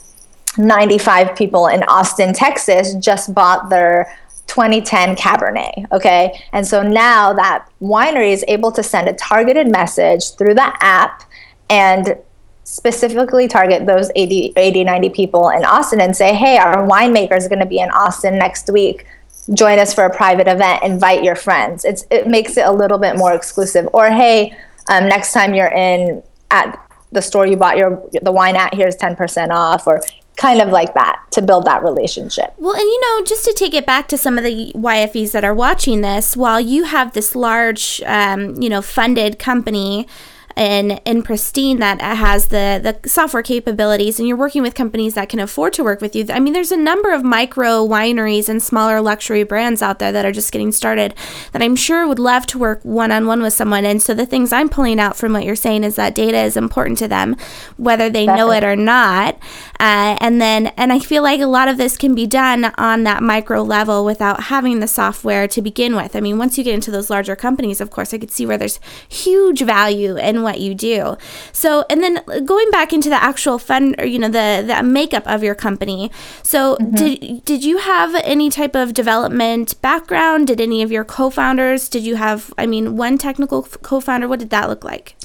95 0.56 1.36
people 1.36 1.66
in 1.66 1.82
Austin, 1.84 2.32
Texas 2.32 2.94
just 2.94 3.34
bought 3.34 3.68
their 3.68 4.16
2010 4.46 5.16
Cabernet. 5.16 5.90
Okay. 5.92 6.40
And 6.52 6.66
so 6.66 6.82
now 6.82 7.32
that 7.32 7.66
winery 7.80 8.32
is 8.32 8.44
able 8.48 8.70
to 8.72 8.82
send 8.82 9.08
a 9.08 9.12
targeted 9.14 9.70
message 9.70 10.34
through 10.36 10.54
the 10.54 10.76
app 10.84 11.24
and 11.68 12.16
specifically 12.64 13.48
target 13.48 13.86
those 13.86 14.10
80, 14.14 14.52
80 14.56 14.84
90 14.84 15.10
people 15.10 15.48
in 15.50 15.64
Austin 15.64 16.00
and 16.00 16.16
say, 16.16 16.34
hey, 16.34 16.58
our 16.58 16.86
winemaker 16.86 17.36
is 17.36 17.48
going 17.48 17.58
to 17.58 17.66
be 17.66 17.80
in 17.80 17.90
Austin 17.90 18.38
next 18.38 18.70
week. 18.70 19.06
Join 19.54 19.78
us 19.78 19.92
for 19.92 20.04
a 20.04 20.14
private 20.14 20.46
event. 20.46 20.82
Invite 20.84 21.24
your 21.24 21.34
friends. 21.34 21.84
It's, 21.84 22.04
it 22.10 22.28
makes 22.28 22.56
it 22.56 22.66
a 22.66 22.72
little 22.72 22.98
bit 22.98 23.16
more 23.16 23.32
exclusive. 23.32 23.88
Or, 23.92 24.08
hey, 24.10 24.56
um, 24.88 25.08
next 25.08 25.32
time 25.32 25.54
you're 25.54 25.72
in 25.72 26.22
at 26.50 26.78
the 27.10 27.20
store 27.20 27.46
you 27.46 27.56
bought 27.56 27.76
your 27.76 28.08
the 28.22 28.32
wine 28.32 28.56
at, 28.56 28.74
here's 28.74 28.96
10% 28.96 29.50
off. 29.50 29.86
Or 29.86 30.00
kind 30.36 30.60
of 30.60 30.70
like 30.70 30.94
that 30.94 31.20
to 31.30 31.42
build 31.42 31.66
that 31.66 31.82
relationship. 31.82 32.54
Well, 32.56 32.72
and 32.72 32.82
you 32.82 33.00
know, 33.00 33.24
just 33.24 33.44
to 33.44 33.52
take 33.52 33.74
it 33.74 33.84
back 33.84 34.08
to 34.08 34.18
some 34.18 34.38
of 34.38 34.44
the 34.44 34.72
YFEs 34.74 35.32
that 35.32 35.44
are 35.44 35.54
watching 35.54 36.00
this, 36.00 36.36
while 36.36 36.60
you 36.60 36.84
have 36.84 37.12
this 37.12 37.34
large, 37.34 38.00
um, 38.06 38.60
you 38.60 38.68
know, 38.68 38.82
funded 38.82 39.38
company 39.38 40.06
in 40.56 41.22
Pristine 41.22 41.78
that 41.78 42.00
has 42.00 42.48
the 42.48 42.98
the 43.02 43.08
software 43.08 43.42
capabilities, 43.42 44.18
and 44.18 44.28
you're 44.28 44.36
working 44.36 44.62
with 44.62 44.74
companies 44.74 45.14
that 45.14 45.28
can 45.28 45.40
afford 45.40 45.72
to 45.74 45.84
work 45.84 46.00
with 46.00 46.14
you. 46.14 46.26
I 46.28 46.40
mean, 46.40 46.52
there's 46.52 46.72
a 46.72 46.76
number 46.76 47.12
of 47.12 47.22
micro 47.22 47.86
wineries 47.86 48.48
and 48.48 48.62
smaller 48.62 49.00
luxury 49.00 49.42
brands 49.42 49.82
out 49.82 49.98
there 49.98 50.12
that 50.12 50.24
are 50.24 50.32
just 50.32 50.52
getting 50.52 50.72
started 50.72 51.14
that 51.52 51.62
I'm 51.62 51.76
sure 51.76 52.06
would 52.06 52.18
love 52.18 52.46
to 52.46 52.58
work 52.58 52.80
one 52.84 53.12
on 53.12 53.26
one 53.26 53.42
with 53.42 53.52
someone. 53.52 53.84
And 53.84 54.02
so 54.02 54.14
the 54.14 54.26
things 54.26 54.52
I'm 54.52 54.68
pulling 54.68 55.00
out 55.00 55.16
from 55.16 55.32
what 55.32 55.44
you're 55.44 55.56
saying 55.56 55.84
is 55.84 55.96
that 55.96 56.14
data 56.14 56.38
is 56.38 56.56
important 56.56 56.98
to 56.98 57.08
them, 57.08 57.36
whether 57.76 58.08
they 58.08 58.26
Definitely. 58.26 58.50
know 58.50 58.52
it 58.52 58.64
or 58.64 58.76
not. 58.76 59.38
Uh, 59.80 60.16
and 60.20 60.40
then, 60.40 60.68
and 60.76 60.92
I 60.92 60.98
feel 60.98 61.22
like 61.22 61.40
a 61.40 61.46
lot 61.46 61.68
of 61.68 61.76
this 61.76 61.96
can 61.96 62.14
be 62.14 62.26
done 62.26 62.66
on 62.76 63.02
that 63.04 63.22
micro 63.22 63.62
level 63.62 64.04
without 64.04 64.44
having 64.44 64.80
the 64.80 64.86
software 64.86 65.48
to 65.48 65.62
begin 65.62 65.96
with. 65.96 66.14
I 66.14 66.20
mean, 66.20 66.38
once 66.38 66.56
you 66.56 66.64
get 66.64 66.74
into 66.74 66.90
those 66.90 67.10
larger 67.10 67.34
companies, 67.34 67.80
of 67.80 67.90
course, 67.90 68.14
I 68.14 68.18
could 68.18 68.30
see 68.30 68.46
where 68.46 68.58
there's 68.58 68.80
huge 69.08 69.62
value 69.62 70.16
in 70.42 70.44
what 70.44 70.60
you 70.60 70.74
do. 70.74 71.16
So, 71.52 71.84
and 71.88 72.02
then 72.02 72.20
going 72.44 72.70
back 72.70 72.92
into 72.92 73.08
the 73.08 73.22
actual 73.22 73.58
fund, 73.58 73.94
or 73.98 74.06
you 74.06 74.18
know, 74.18 74.28
the 74.28 74.64
the 74.66 74.82
makeup 74.82 75.26
of 75.26 75.42
your 75.42 75.54
company. 75.54 76.10
So, 76.42 76.76
mm-hmm. 76.76 76.94
did 76.94 77.44
did 77.44 77.64
you 77.64 77.78
have 77.78 78.14
any 78.24 78.50
type 78.50 78.74
of 78.74 78.94
development 78.94 79.80
background? 79.80 80.48
Did 80.48 80.60
any 80.60 80.82
of 80.82 80.90
your 80.90 81.04
co-founders? 81.04 81.88
Did 81.88 82.02
you 82.04 82.16
have? 82.16 82.52
I 82.58 82.66
mean, 82.66 82.96
one 82.96 83.18
technical 83.18 83.62
co-founder. 83.62 84.28
What 84.28 84.40
did 84.40 84.50
that 84.50 84.68
look 84.68 84.84
like? 84.84 85.16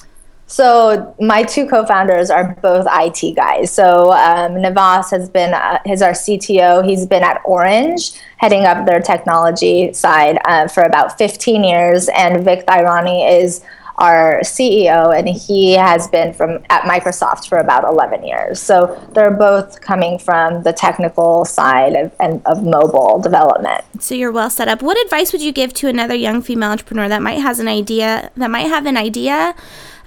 So 0.50 1.14
my 1.20 1.44
two 1.44 1.68
co-founders 1.68 2.30
are 2.30 2.56
both 2.62 2.88
IT 2.90 3.36
guys. 3.36 3.70
So 3.70 4.14
um, 4.14 4.62
Navas 4.62 5.12
has 5.12 5.30
been 5.30 5.54
uh, 5.54 5.80
his 5.86 6.02
our 6.02 6.14
CTO. 6.14 6.86
He's 6.88 7.06
been 7.06 7.22
at 7.22 7.42
Orange, 7.44 8.14
heading 8.38 8.64
up 8.64 8.86
their 8.86 9.02
technology 9.02 9.92
side 9.92 10.40
uh, 10.46 10.70
for 10.70 10.84
about 10.84 11.18
15 11.18 11.66
years, 11.66 12.08
and 12.16 12.46
Vic 12.46 12.66
Thairani 12.66 13.42
is 13.42 13.62
our 13.98 14.42
CEO, 14.42 15.18
and 15.18 15.28
he 15.28 15.74
has 15.74 16.08
been 16.08 16.32
from 16.34 16.64
at 16.70 16.84
Microsoft 16.84 17.48
for 17.48 17.58
about 17.58 17.84
11 17.84 18.26
years. 18.26 18.62
So 18.62 18.96
they're 19.14 19.32
both 19.32 19.82
coming 19.82 20.20
from 20.20 20.64
the 20.64 20.72
technical 20.72 21.46
side 21.46 21.96
of, 21.96 22.14
and 22.20 22.42
of 22.46 22.64
mobile 22.64 23.20
development. 23.20 23.84
So 24.00 24.14
you're 24.14 24.32
well 24.32 24.52
set 24.52 24.68
up. 24.68 24.82
What 24.82 25.04
advice 25.04 25.32
would 25.32 25.42
you 25.42 25.52
give 25.52 25.74
to 25.76 25.88
another 25.88 26.14
young 26.14 26.42
female 26.42 26.72
entrepreneur 26.72 27.10
that 27.10 27.22
might 27.22 27.40
has 27.40 27.60
an 27.60 27.68
idea 27.68 28.32
that 28.36 28.52
might 28.52 28.68
have 28.68 28.86
an 28.86 28.98
idea? 28.98 29.56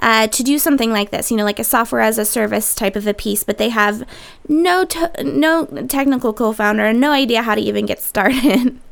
Uh, 0.02 0.26
to 0.28 0.42
do 0.42 0.58
something 0.58 0.92
like 0.92 1.10
this, 1.10 1.30
you 1.30 1.36
know, 1.36 1.44
like 1.44 1.58
a 1.58 1.64
software 1.64 2.00
as 2.00 2.16
a 2.16 2.24
service 2.24 2.74
type 2.74 2.96
of 2.96 3.06
a 3.06 3.12
piece, 3.12 3.44
but 3.44 3.58
they 3.58 3.68
have 3.68 4.02
no 4.48 4.86
no 5.22 5.66
technical 5.88 6.32
co-founder 6.32 6.86
and 6.86 6.98
no 6.98 7.10
idea 7.10 7.42
how 7.42 7.54
to 7.54 7.60
even 7.60 7.84
get 7.84 8.00
started. 8.00 8.78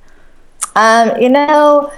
Um, 0.76 1.20
you 1.20 1.28
know, 1.28 1.92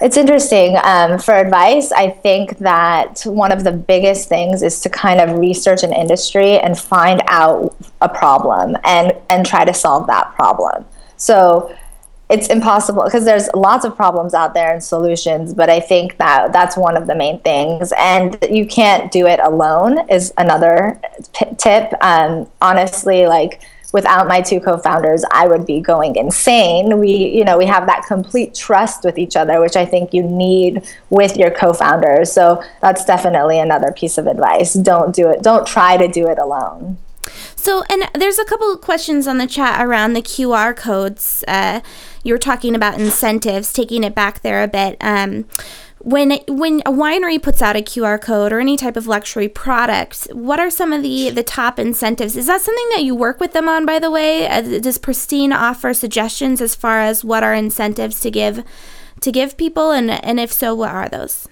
It's 0.00 0.16
interesting. 0.16 0.76
Um, 0.82 1.18
for 1.18 1.34
advice, 1.34 1.92
I 1.92 2.10
think 2.10 2.58
that 2.58 3.22
one 3.24 3.52
of 3.52 3.62
the 3.62 3.72
biggest 3.72 4.28
things 4.28 4.62
is 4.62 4.80
to 4.80 4.88
kind 4.88 5.20
of 5.20 5.38
research 5.38 5.82
an 5.82 5.92
industry 5.92 6.58
and 6.58 6.78
find 6.78 7.22
out 7.28 7.76
a 8.00 8.08
problem 8.08 8.76
and 8.84 9.12
and 9.30 9.46
try 9.46 9.64
to 9.64 9.74
solve 9.74 10.06
that 10.08 10.34
problem. 10.34 10.84
So 11.16 11.72
it's 12.32 12.48
impossible 12.48 13.04
because 13.04 13.26
there's 13.26 13.48
lots 13.54 13.84
of 13.84 13.94
problems 13.94 14.32
out 14.32 14.54
there 14.54 14.72
and 14.72 14.82
solutions 14.82 15.52
but 15.52 15.68
i 15.68 15.78
think 15.78 16.16
that 16.16 16.50
that's 16.52 16.76
one 16.76 16.96
of 16.96 17.06
the 17.06 17.14
main 17.14 17.38
things 17.40 17.92
and 17.98 18.38
you 18.50 18.64
can't 18.64 19.12
do 19.12 19.26
it 19.26 19.38
alone 19.40 20.08
is 20.08 20.32
another 20.38 20.98
p- 21.34 21.54
tip 21.58 21.92
um, 22.00 22.48
honestly 22.62 23.26
like 23.26 23.60
without 23.92 24.26
my 24.26 24.40
two 24.40 24.60
co-founders 24.60 25.24
i 25.30 25.46
would 25.46 25.66
be 25.66 25.80
going 25.80 26.16
insane. 26.16 26.98
We 26.98 27.10
you 27.10 27.44
know 27.44 27.56
we 27.56 27.66
have 27.66 27.86
that 27.86 28.04
complete 28.06 28.54
trust 28.54 29.04
with 29.04 29.18
each 29.18 29.36
other 29.36 29.60
which 29.60 29.76
i 29.76 29.84
think 29.84 30.12
you 30.12 30.22
need 30.22 30.82
with 31.10 31.36
your 31.36 31.50
co-founders. 31.50 32.32
So 32.32 32.62
that's 32.80 33.04
definitely 33.04 33.58
another 33.58 33.92
piece 33.92 34.18
of 34.18 34.26
advice. 34.26 34.74
Don't 34.74 35.14
do 35.14 35.30
it 35.30 35.42
don't 35.42 35.66
try 35.66 35.96
to 35.96 36.08
do 36.08 36.28
it 36.28 36.38
alone. 36.38 36.98
So 37.54 37.84
and 37.88 38.08
there's 38.14 38.38
a 38.38 38.44
couple 38.44 38.72
of 38.72 38.80
questions 38.80 39.28
on 39.28 39.38
the 39.38 39.46
chat 39.46 39.84
around 39.84 40.14
the 40.14 40.22
qr 40.22 40.76
codes. 40.76 41.44
Uh, 41.46 41.80
you 42.24 42.34
were 42.34 42.38
talking 42.38 42.74
about 42.74 43.00
incentives 43.00 43.72
taking 43.72 44.04
it 44.04 44.14
back 44.14 44.42
there 44.42 44.62
a 44.62 44.68
bit. 44.68 44.96
Um, 45.00 45.46
when 46.04 46.32
when 46.48 46.80
a 46.80 46.90
winery 46.90 47.40
puts 47.40 47.62
out 47.62 47.76
a 47.76 47.82
QR 47.82 48.20
code 48.20 48.52
or 48.52 48.58
any 48.58 48.76
type 48.76 48.96
of 48.96 49.06
luxury 49.06 49.48
product, 49.48 50.26
what 50.32 50.58
are 50.58 50.70
some 50.70 50.92
of 50.92 51.02
the 51.02 51.30
the 51.30 51.44
top 51.44 51.78
incentives? 51.78 52.36
Is 52.36 52.46
that 52.46 52.60
something 52.60 52.88
that 52.94 53.04
you 53.04 53.14
work 53.14 53.38
with 53.38 53.52
them 53.52 53.68
on? 53.68 53.86
By 53.86 53.98
the 53.98 54.10
way, 54.10 54.48
uh, 54.48 54.80
does 54.80 54.98
Pristine 54.98 55.52
offer 55.52 55.94
suggestions 55.94 56.60
as 56.60 56.74
far 56.74 57.00
as 57.00 57.24
what 57.24 57.44
are 57.44 57.54
incentives 57.54 58.18
to 58.20 58.30
give 58.30 58.64
to 59.20 59.30
give 59.30 59.56
people, 59.56 59.92
and 59.92 60.10
and 60.10 60.40
if 60.40 60.52
so, 60.52 60.74
what 60.74 60.90
are 60.90 61.08
those? 61.08 61.46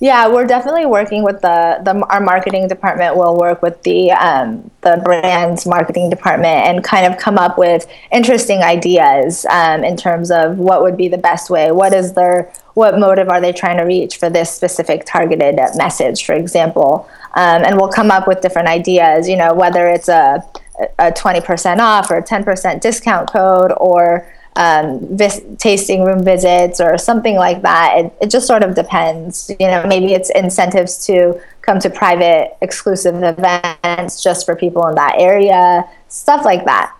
Yeah, 0.00 0.28
we're 0.28 0.46
definitely 0.46 0.86
working 0.86 1.24
with 1.24 1.40
the, 1.40 1.80
the 1.82 2.06
our 2.08 2.20
marketing 2.20 2.68
department. 2.68 3.16
Will 3.16 3.36
work 3.36 3.62
with 3.62 3.82
the 3.82 4.12
um, 4.12 4.70
the 4.82 5.00
brand's 5.04 5.66
marketing 5.66 6.08
department 6.08 6.66
and 6.66 6.84
kind 6.84 7.12
of 7.12 7.18
come 7.18 7.36
up 7.36 7.58
with 7.58 7.84
interesting 8.12 8.62
ideas 8.62 9.44
um, 9.50 9.82
in 9.82 9.96
terms 9.96 10.30
of 10.30 10.58
what 10.58 10.82
would 10.82 10.96
be 10.96 11.08
the 11.08 11.18
best 11.18 11.50
way. 11.50 11.72
What 11.72 11.92
is 11.92 12.12
their 12.12 12.52
what 12.74 12.96
motive 12.96 13.28
are 13.28 13.40
they 13.40 13.52
trying 13.52 13.76
to 13.78 13.82
reach 13.82 14.18
for 14.18 14.30
this 14.30 14.54
specific 14.54 15.04
targeted 15.04 15.58
message, 15.74 16.24
for 16.24 16.34
example? 16.34 17.08
Um, 17.34 17.64
and 17.64 17.76
we'll 17.76 17.88
come 17.88 18.12
up 18.12 18.28
with 18.28 18.40
different 18.40 18.68
ideas. 18.68 19.28
You 19.28 19.36
know, 19.36 19.52
whether 19.52 19.88
it's 19.88 20.08
a 20.08 20.44
a 21.00 21.10
twenty 21.10 21.40
percent 21.40 21.80
off 21.80 22.08
or 22.08 22.18
a 22.18 22.22
ten 22.22 22.44
percent 22.44 22.82
discount 22.82 23.32
code 23.32 23.72
or 23.76 24.32
um, 24.58 24.98
vis- 25.16 25.40
tasting 25.56 26.04
room 26.04 26.22
visits 26.24 26.80
or 26.80 26.98
something 26.98 27.36
like 27.36 27.62
that. 27.62 27.94
It, 27.96 28.12
it 28.22 28.30
just 28.30 28.46
sort 28.46 28.64
of 28.64 28.74
depends. 28.74 29.50
You 29.60 29.68
know, 29.68 29.86
maybe 29.86 30.12
it's 30.12 30.30
incentives 30.30 31.06
to 31.06 31.40
come 31.62 31.78
to 31.78 31.88
private 31.88 32.56
exclusive 32.60 33.22
events 33.22 34.22
just 34.22 34.44
for 34.44 34.56
people 34.56 34.86
in 34.88 34.96
that 34.96 35.14
area, 35.16 35.88
stuff 36.08 36.44
like 36.44 36.64
that. 36.64 36.92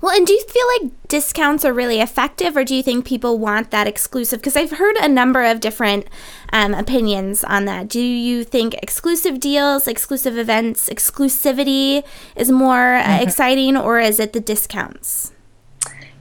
Well, 0.00 0.16
and 0.16 0.26
do 0.26 0.32
you 0.32 0.44
feel 0.44 0.66
like 0.80 1.08
discounts 1.08 1.64
are 1.64 1.72
really 1.72 2.00
effective, 2.00 2.56
or 2.56 2.64
do 2.64 2.74
you 2.74 2.82
think 2.82 3.04
people 3.04 3.38
want 3.38 3.70
that 3.72 3.86
exclusive? 3.86 4.38
Because 4.38 4.56
I've 4.56 4.72
heard 4.72 4.96
a 4.96 5.08
number 5.08 5.44
of 5.44 5.60
different 5.60 6.06
um, 6.52 6.74
opinions 6.74 7.42
on 7.42 7.64
that. 7.64 7.88
Do 7.88 8.00
you 8.00 8.44
think 8.44 8.74
exclusive 8.74 9.40
deals, 9.40 9.88
exclusive 9.88 10.38
events, 10.38 10.88
exclusivity 10.88 12.04
is 12.36 12.50
more 12.50 12.96
uh, 12.96 13.02
mm-hmm. 13.02 13.22
exciting, 13.22 13.76
or 13.76 13.98
is 13.98 14.20
it 14.20 14.32
the 14.32 14.40
discounts? 14.40 15.32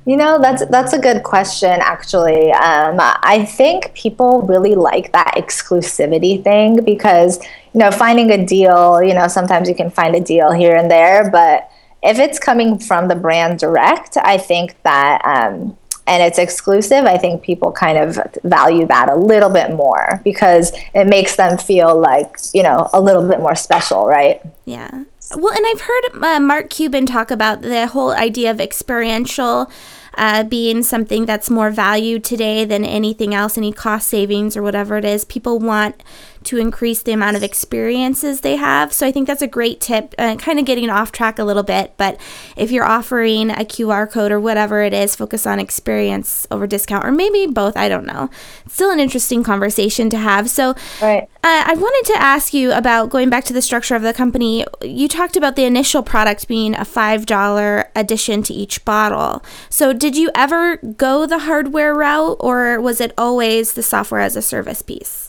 You 0.07 0.15
know, 0.15 0.39
that's 0.39 0.65
that's 0.67 0.93
a 0.93 0.99
good 0.99 1.23
question. 1.23 1.69
Actually, 1.81 2.49
um, 2.53 2.95
I 3.01 3.43
think 3.43 3.93
people 3.93 4.43
really 4.43 4.73
like 4.73 5.11
that 5.11 5.33
exclusivity 5.35 6.41
thing 6.41 6.81
because 6.85 7.43
you 7.73 7.81
know, 7.81 7.91
finding 7.91 8.31
a 8.31 8.45
deal. 8.45 9.03
You 9.03 9.13
know, 9.13 9.27
sometimes 9.27 9.67
you 9.67 9.75
can 9.75 9.91
find 9.91 10.15
a 10.15 10.21
deal 10.21 10.53
here 10.53 10.77
and 10.77 10.89
there, 10.89 11.29
but 11.29 11.69
if 12.01 12.19
it's 12.19 12.39
coming 12.39 12.79
from 12.79 13.09
the 13.09 13.15
brand 13.15 13.59
direct, 13.59 14.15
I 14.23 14.37
think 14.37 14.81
that. 14.83 15.21
Um, 15.25 15.77
and 16.09 16.23
it's 16.23 16.39
exclusive, 16.39 17.03
I 17.03 17.17
think 17.17 17.41
people 17.41 17.73
kind 17.73 17.97
of 17.97 18.17
value 18.45 18.87
that 18.87 19.09
a 19.09 19.15
little 19.15 19.49
bit 19.49 19.71
more 19.71 20.21
because 20.23 20.71
it 20.95 21.03
makes 21.05 21.35
them 21.35 21.57
feel 21.57 21.99
like, 21.99 22.37
you 22.53 22.63
know, 22.63 22.89
a 22.93 23.01
little 23.01 23.27
bit 23.27 23.39
more 23.39 23.55
special, 23.55 24.07
right? 24.07 24.41
Yeah. 24.63 25.03
Well, 25.35 25.53
and 25.53 25.65
I've 25.67 25.81
heard 25.81 26.23
uh, 26.23 26.39
Mark 26.39 26.69
Cuban 26.69 27.07
talk 27.07 27.29
about 27.29 27.61
the 27.61 27.87
whole 27.87 28.11
idea 28.11 28.51
of 28.51 28.61
experiential 28.61 29.69
uh, 30.17 30.43
being 30.43 30.83
something 30.83 31.25
that's 31.25 31.49
more 31.49 31.69
valued 31.69 32.23
today 32.23 32.65
than 32.65 32.83
anything 32.83 33.33
else, 33.33 33.57
any 33.57 33.71
cost 33.71 34.07
savings 34.07 34.57
or 34.57 34.63
whatever 34.63 34.97
it 34.97 35.05
is. 35.05 35.23
People 35.23 35.59
want 35.59 36.03
to 36.47 36.57
increase 36.57 37.01
the 37.01 37.11
amount 37.11 37.35
of 37.35 37.43
experiences 37.43 38.41
they 38.41 38.55
have. 38.55 38.93
So 38.93 39.05
I 39.05 39.11
think 39.11 39.27
that's 39.27 39.41
a 39.41 39.47
great 39.47 39.81
tip, 39.81 40.15
uh, 40.17 40.35
kind 40.37 40.59
of 40.59 40.65
getting 40.65 40.89
off 40.89 41.11
track 41.11 41.37
a 41.39 41.43
little 41.43 41.63
bit. 41.63 41.93
But 41.97 42.19
if 42.55 42.71
you're 42.71 42.85
offering 42.85 43.49
a 43.51 43.65
QR 43.65 44.09
code 44.09 44.31
or 44.31 44.39
whatever 44.39 44.81
it 44.81 44.93
is, 44.93 45.15
focus 45.15 45.45
on 45.45 45.59
experience 45.59 46.47
over 46.49 46.65
discount, 46.65 47.05
or 47.05 47.11
maybe 47.11 47.47
both. 47.47 47.75
I 47.75 47.89
don't 47.89 48.05
know. 48.05 48.29
It's 48.65 48.75
still 48.75 48.91
an 48.91 48.99
interesting 48.99 49.43
conversation 49.43 50.09
to 50.09 50.17
have. 50.17 50.49
So 50.49 50.73
right. 51.01 51.23
uh, 51.43 51.63
I 51.67 51.73
wanted 51.75 52.13
to 52.13 52.21
ask 52.21 52.53
you 52.53 52.71
about 52.71 53.09
going 53.09 53.29
back 53.29 53.43
to 53.45 53.53
the 53.53 53.61
structure 53.61 53.95
of 53.95 54.01
the 54.01 54.13
company. 54.13 54.65
You 54.81 55.09
talked 55.09 55.35
about 55.35 55.57
the 55.57 55.65
initial 55.65 56.01
product 56.01 56.47
being 56.47 56.75
a 56.75 56.85
$5 56.85 57.87
addition 57.93 58.41
to 58.43 58.53
each 58.53 58.85
bottle. 58.85 59.43
So 59.69 59.91
did 59.91 60.15
you 60.15 60.31
ever 60.33 60.77
go 60.77 61.25
the 61.25 61.39
hardware 61.39 61.93
route, 61.93 62.37
or 62.39 62.79
was 62.79 63.01
it 63.01 63.13
always 63.17 63.73
the 63.73 63.83
software 63.83 64.21
as 64.21 64.37
a 64.37 64.41
service 64.41 64.81
piece? 64.81 65.26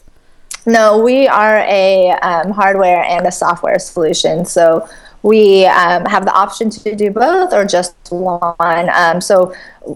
No, 0.68 0.98
we 0.98 1.26
are 1.26 1.61
a 1.61 2.11
um, 2.20 2.50
hardware 2.50 3.02
and 3.02 3.26
a 3.26 3.33
software 3.33 3.78
solution. 3.78 4.44
So 4.44 4.87
we 5.22 5.64
um, 5.64 6.04
have 6.04 6.26
the 6.26 6.33
option 6.33 6.68
to 6.68 6.94
do 6.94 7.11
both 7.11 7.54
or 7.54 7.64
just 7.64 7.96
one. 8.11 8.90
Um, 8.92 9.22
so 9.22 9.54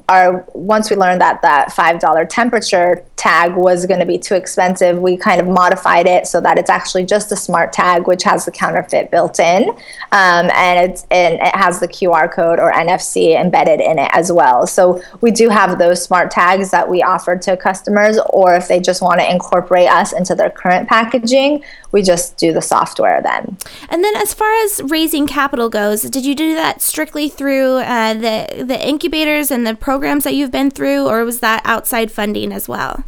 our 0.09 0.44
once 0.55 0.90
we 0.90 0.96
learned 0.96 1.20
that 1.20 1.42
that 1.42 1.72
five 1.72 2.00
dollar 2.00 2.24
temperature 2.24 3.05
tag 3.16 3.55
was 3.55 3.87
going 3.87 4.00
to 4.00 4.07
be 4.07 4.18
too 4.18 4.35
expensive, 4.35 4.98
we 4.98 5.16
kind 5.16 5.40
of 5.40 5.46
modified 5.46 6.07
it 6.07 6.26
so 6.26 6.40
that 6.40 6.59
it's 6.59 6.70
actually 6.70 7.05
just 7.05 7.31
a 7.33 7.37
smart 7.37 7.72
tag, 7.72 8.07
which 8.07 8.22
has 8.22 8.44
the 8.44 8.50
counterfeit 8.50 9.11
built 9.11 9.38
in, 9.38 9.68
um, 10.12 10.50
and 10.52 10.90
it's 10.90 11.07
and 11.11 11.35
it 11.35 11.55
has 11.55 11.81
the 11.81 11.88
QR 11.88 12.33
code 12.33 12.59
or 12.59 12.72
NFC 12.72 13.38
embedded 13.38 13.81
in 13.81 13.98
it 13.98 14.11
as 14.12 14.33
well. 14.33 14.66
So 14.66 15.02
we 15.20 15.31
do 15.31 15.48
have 15.48 15.78
those 15.78 16.02
smart 16.02 16.31
tags 16.31 16.70
that 16.70 16.88
we 16.88 17.02
offer 17.02 17.37
to 17.37 17.57
customers, 17.57 18.18
or 18.31 18.55
if 18.55 18.68
they 18.68 18.81
just 18.81 19.02
want 19.02 19.20
to 19.20 19.31
incorporate 19.31 19.88
us 19.88 20.12
into 20.12 20.35
their 20.35 20.50
current 20.50 20.88
packaging, 20.88 21.62
we 21.92 22.02
just 22.02 22.37
do 22.38 22.52
the 22.52 22.62
software 22.62 23.20
then. 23.22 23.57
And 23.88 24.02
then, 24.02 24.16
as 24.16 24.35
far 24.35 24.52
as 24.64 24.81
raising 24.85 25.26
capital 25.26 25.68
goes, 25.68 26.02
did 26.02 26.24
you 26.24 26.35
do 26.35 26.55
that 26.55 26.81
strictly 26.81 27.28
through 27.28 27.76
uh, 27.76 28.14
the 28.14 28.64
the 28.64 28.88
incubators 28.88 29.50
and 29.50 29.66
the 29.66 29.74
programs 29.83 30.25
that 30.25 30.35
you've 30.35 30.51
been 30.51 30.71
through, 30.71 31.07
or 31.07 31.25
was 31.25 31.40
that 31.40 31.61
outside 31.64 32.11
funding 32.11 32.53
as 32.53 32.68
well? 32.68 33.05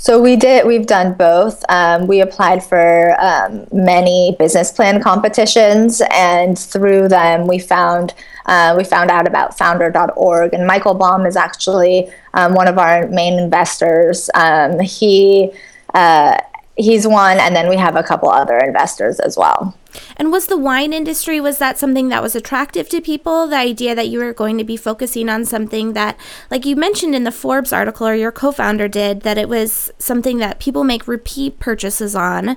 So 0.00 0.20
we 0.20 0.36
did. 0.36 0.64
We've 0.64 0.86
done 0.86 1.14
both. 1.14 1.64
Um, 1.68 2.06
we 2.06 2.20
applied 2.20 2.62
for 2.62 3.20
um, 3.20 3.66
many 3.72 4.36
business 4.38 4.70
plan 4.70 5.02
competitions, 5.02 6.00
and 6.12 6.56
through 6.56 7.08
them, 7.08 7.48
we 7.48 7.58
found 7.58 8.14
uh, 8.46 8.74
we 8.78 8.84
found 8.84 9.10
out 9.10 9.26
about 9.26 9.58
Founder.org. 9.58 10.54
And 10.54 10.66
Michael 10.66 10.94
Baum 10.94 11.26
is 11.26 11.36
actually 11.36 12.08
um, 12.34 12.54
one 12.54 12.68
of 12.68 12.78
our 12.78 13.08
main 13.08 13.40
investors. 13.40 14.30
Um, 14.34 14.78
he 14.78 15.50
uh, 15.94 16.38
he's 16.78 17.06
one, 17.06 17.38
and 17.38 17.54
then 17.54 17.68
we 17.68 17.76
have 17.76 17.96
a 17.96 18.02
couple 18.02 18.30
other 18.30 18.56
investors 18.56 19.20
as 19.20 19.36
well. 19.36 19.76
And 20.16 20.30
was 20.30 20.46
the 20.46 20.56
wine 20.56 20.92
industry 20.92 21.40
was 21.40 21.58
that 21.58 21.78
something 21.78 22.08
that 22.08 22.22
was 22.22 22.36
attractive 22.36 22.88
to 22.90 23.00
people? 23.00 23.48
The 23.48 23.56
idea 23.56 23.94
that 23.94 24.08
you 24.08 24.20
were 24.20 24.32
going 24.32 24.56
to 24.58 24.64
be 24.64 24.76
focusing 24.76 25.28
on 25.28 25.44
something 25.44 25.94
that, 25.94 26.16
like 26.50 26.64
you 26.64 26.76
mentioned 26.76 27.14
in 27.14 27.24
the 27.24 27.32
Forbes 27.32 27.72
article, 27.72 28.06
or 28.06 28.14
your 28.14 28.32
co-founder 28.32 28.88
did, 28.88 29.22
that 29.22 29.38
it 29.38 29.48
was 29.48 29.90
something 29.98 30.38
that 30.38 30.60
people 30.60 30.84
make 30.84 31.08
repeat 31.08 31.58
purchases 31.58 32.14
on. 32.14 32.50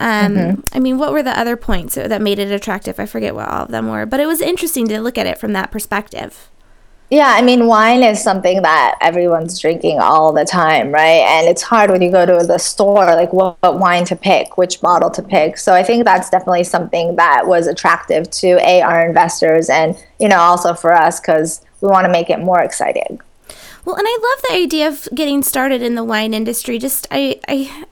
Um, 0.00 0.34
mm-hmm. 0.34 0.60
I 0.72 0.80
mean, 0.80 0.98
what 0.98 1.12
were 1.12 1.22
the 1.22 1.38
other 1.38 1.56
points 1.56 1.94
that 1.94 2.20
made 2.20 2.38
it 2.38 2.50
attractive? 2.50 3.00
I 3.00 3.06
forget 3.06 3.34
what 3.34 3.48
all 3.48 3.64
of 3.64 3.70
them 3.70 3.88
were, 3.88 4.04
but 4.04 4.20
it 4.20 4.26
was 4.26 4.40
interesting 4.40 4.88
to 4.88 5.00
look 5.00 5.16
at 5.16 5.26
it 5.26 5.38
from 5.38 5.52
that 5.52 5.70
perspective. 5.70 6.50
Yeah, 7.14 7.28
I 7.28 7.42
mean, 7.42 7.68
wine 7.68 8.02
is 8.02 8.20
something 8.20 8.62
that 8.62 8.96
everyone's 9.00 9.60
drinking 9.60 10.00
all 10.00 10.32
the 10.32 10.44
time, 10.44 10.90
right? 10.90 11.20
And 11.20 11.46
it's 11.46 11.62
hard 11.62 11.88
when 11.88 12.02
you 12.02 12.10
go 12.10 12.26
to 12.26 12.44
the 12.44 12.58
store, 12.58 13.06
like 13.14 13.32
what, 13.32 13.56
what, 13.62 13.78
wine 13.78 14.04
to 14.06 14.16
pick, 14.16 14.58
which 14.58 14.80
bottle 14.80 15.10
to 15.10 15.22
pick. 15.22 15.56
So 15.56 15.74
I 15.74 15.84
think 15.84 16.04
that's 16.04 16.28
definitely 16.28 16.64
something 16.64 17.14
that 17.14 17.46
was 17.46 17.68
attractive 17.68 18.28
to 18.42 18.58
a 18.68 18.82
our 18.82 19.06
investors, 19.06 19.70
and 19.70 19.96
you 20.18 20.28
know, 20.28 20.38
also 20.38 20.74
for 20.74 20.92
us 20.92 21.20
because 21.20 21.60
we 21.80 21.86
want 21.86 22.04
to 22.04 22.10
make 22.10 22.30
it 22.30 22.40
more 22.40 22.60
exciting. 22.60 23.20
Well, 23.84 23.94
and 23.94 24.06
I 24.08 24.18
love 24.20 24.42
the 24.48 24.64
idea 24.64 24.88
of 24.88 25.08
getting 25.14 25.44
started 25.44 25.82
in 25.82 25.94
the 25.94 26.02
wine 26.02 26.34
industry. 26.34 26.80
Just 26.80 27.06
I, 27.12 27.38
I 27.46 27.84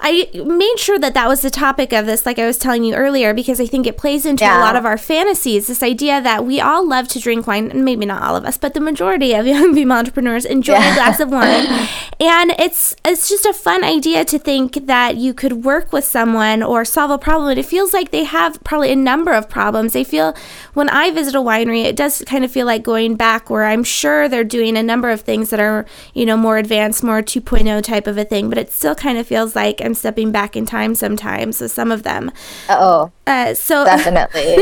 I 0.00 0.30
made 0.32 0.78
sure 0.78 0.98
that 0.98 1.14
that 1.14 1.26
was 1.26 1.42
the 1.42 1.50
topic 1.50 1.92
of 1.92 2.06
this, 2.06 2.24
like 2.24 2.38
I 2.38 2.46
was 2.46 2.56
telling 2.56 2.84
you 2.84 2.94
earlier, 2.94 3.34
because 3.34 3.60
I 3.60 3.66
think 3.66 3.86
it 3.86 3.96
plays 3.96 4.24
into 4.24 4.44
yeah. 4.44 4.58
a 4.58 4.60
lot 4.60 4.76
of 4.76 4.86
our 4.86 4.96
fantasies. 4.96 5.66
This 5.66 5.82
idea 5.82 6.20
that 6.22 6.44
we 6.44 6.60
all 6.60 6.86
love 6.86 7.08
to 7.08 7.20
drink 7.20 7.48
wine, 7.48 7.70
and 7.72 7.84
maybe 7.84 8.06
not 8.06 8.22
all 8.22 8.36
of 8.36 8.44
us, 8.44 8.56
but 8.56 8.74
the 8.74 8.80
majority 8.80 9.34
of 9.34 9.46
young 9.46 9.74
female 9.74 9.98
entrepreneurs 9.98 10.44
enjoy 10.44 10.74
yeah. 10.74 10.92
a 10.92 10.94
glass 10.94 11.18
of 11.18 11.30
wine, 11.30 11.66
and 12.20 12.52
it's 12.58 12.94
it's 13.04 13.28
just 13.28 13.44
a 13.44 13.52
fun 13.52 13.82
idea 13.82 14.24
to 14.26 14.38
think 14.38 14.86
that 14.86 15.16
you 15.16 15.34
could 15.34 15.64
work 15.64 15.92
with 15.92 16.04
someone 16.04 16.62
or 16.62 16.84
solve 16.84 17.10
a 17.10 17.18
problem. 17.18 17.50
And 17.50 17.58
it 17.58 17.66
feels 17.66 17.92
like 17.92 18.12
they 18.12 18.24
have 18.24 18.62
probably 18.62 18.92
a 18.92 18.96
number 18.96 19.32
of 19.32 19.48
problems. 19.48 19.94
They 19.94 20.04
feel 20.04 20.36
when 20.74 20.88
I 20.90 21.10
visit 21.10 21.34
a 21.34 21.40
winery, 21.40 21.84
it 21.84 21.96
does 21.96 22.22
kind 22.24 22.44
of 22.44 22.52
feel 22.52 22.66
like 22.66 22.84
going 22.84 23.16
back, 23.16 23.50
where 23.50 23.64
I'm 23.64 23.82
sure 23.82 24.28
they're 24.28 24.44
doing 24.44 24.76
a 24.76 24.82
number 24.82 25.10
of 25.10 25.22
things 25.22 25.50
that 25.50 25.58
are 25.58 25.86
you 26.14 26.24
know 26.24 26.36
more 26.36 26.56
advanced, 26.56 27.02
more 27.02 27.20
2.0 27.20 27.82
type 27.82 28.06
of 28.06 28.16
a 28.16 28.24
thing, 28.24 28.48
but 28.48 28.58
it 28.58 28.70
still 28.70 28.94
kind 28.94 29.18
of 29.18 29.26
feels 29.26 29.56
like 29.56 29.80
I'm 29.88 29.94
stepping 29.94 30.30
back 30.30 30.54
in 30.54 30.66
time 30.66 30.94
sometimes. 30.94 31.62
with 31.62 31.72
some 31.72 31.90
of 31.90 32.02
them. 32.02 32.30
Oh. 32.68 33.10
Uh, 33.26 33.54
so 33.54 33.84
definitely. 33.86 34.56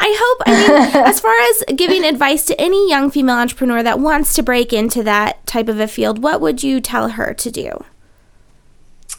I 0.00 0.16
hope. 0.18 0.42
I 0.46 0.50
mean, 0.50 1.04
as 1.06 1.20
far 1.20 1.32
as 1.32 1.62
giving 1.76 2.02
advice 2.02 2.44
to 2.46 2.60
any 2.60 2.90
young 2.90 3.08
female 3.08 3.36
entrepreneur 3.36 3.84
that 3.84 4.00
wants 4.00 4.34
to 4.34 4.42
break 4.42 4.72
into 4.72 5.04
that 5.04 5.46
type 5.46 5.68
of 5.68 5.78
a 5.78 5.86
field, 5.86 6.24
what 6.24 6.40
would 6.40 6.64
you 6.64 6.80
tell 6.80 7.10
her 7.10 7.32
to 7.34 7.50
do? 7.52 7.84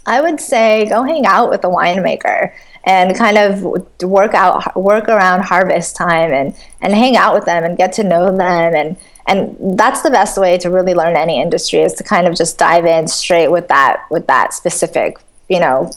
I 0.06 0.20
would 0.20 0.41
say 0.41 0.88
go 0.89 1.04
hang 1.04 1.26
out 1.26 1.50
with 1.50 1.63
a 1.63 1.70
winemaker 1.70 2.52
and 2.84 3.15
kind 3.15 3.38
of 3.38 3.63
work 4.04 4.34
out 4.34 4.76
work 4.76 5.08
around 5.08 5.44
harvest 5.44 5.96
time 5.96 6.32
and 6.32 6.54
and 6.82 6.94
hang 6.94 7.15
out 7.15 7.34
with 7.34 7.46
them 7.46 7.63
and 7.63 7.78
get 7.78 7.94
to 7.94 8.04
know 8.04 8.26
them 8.26 8.76
and 8.76 8.98
and 9.28 9.80
that's 9.80 10.02
the 10.04 10.12
best 10.12 10.38
way 10.38 10.58
to 10.60 10.70
really 10.70 10.94
learn 10.94 11.15
any 11.15 11.41
industry 11.41 11.80
is 11.80 11.94
to 11.94 12.04
kind 12.04 12.28
of 12.28 12.36
just 12.36 12.60
dive 12.60 12.86
in 12.86 13.08
straight 13.08 13.48
with 13.48 13.68
that 13.70 14.06
with 14.12 14.28
that 14.28 14.54
specific 14.54 15.18
you 15.49 15.60
know 15.60 15.91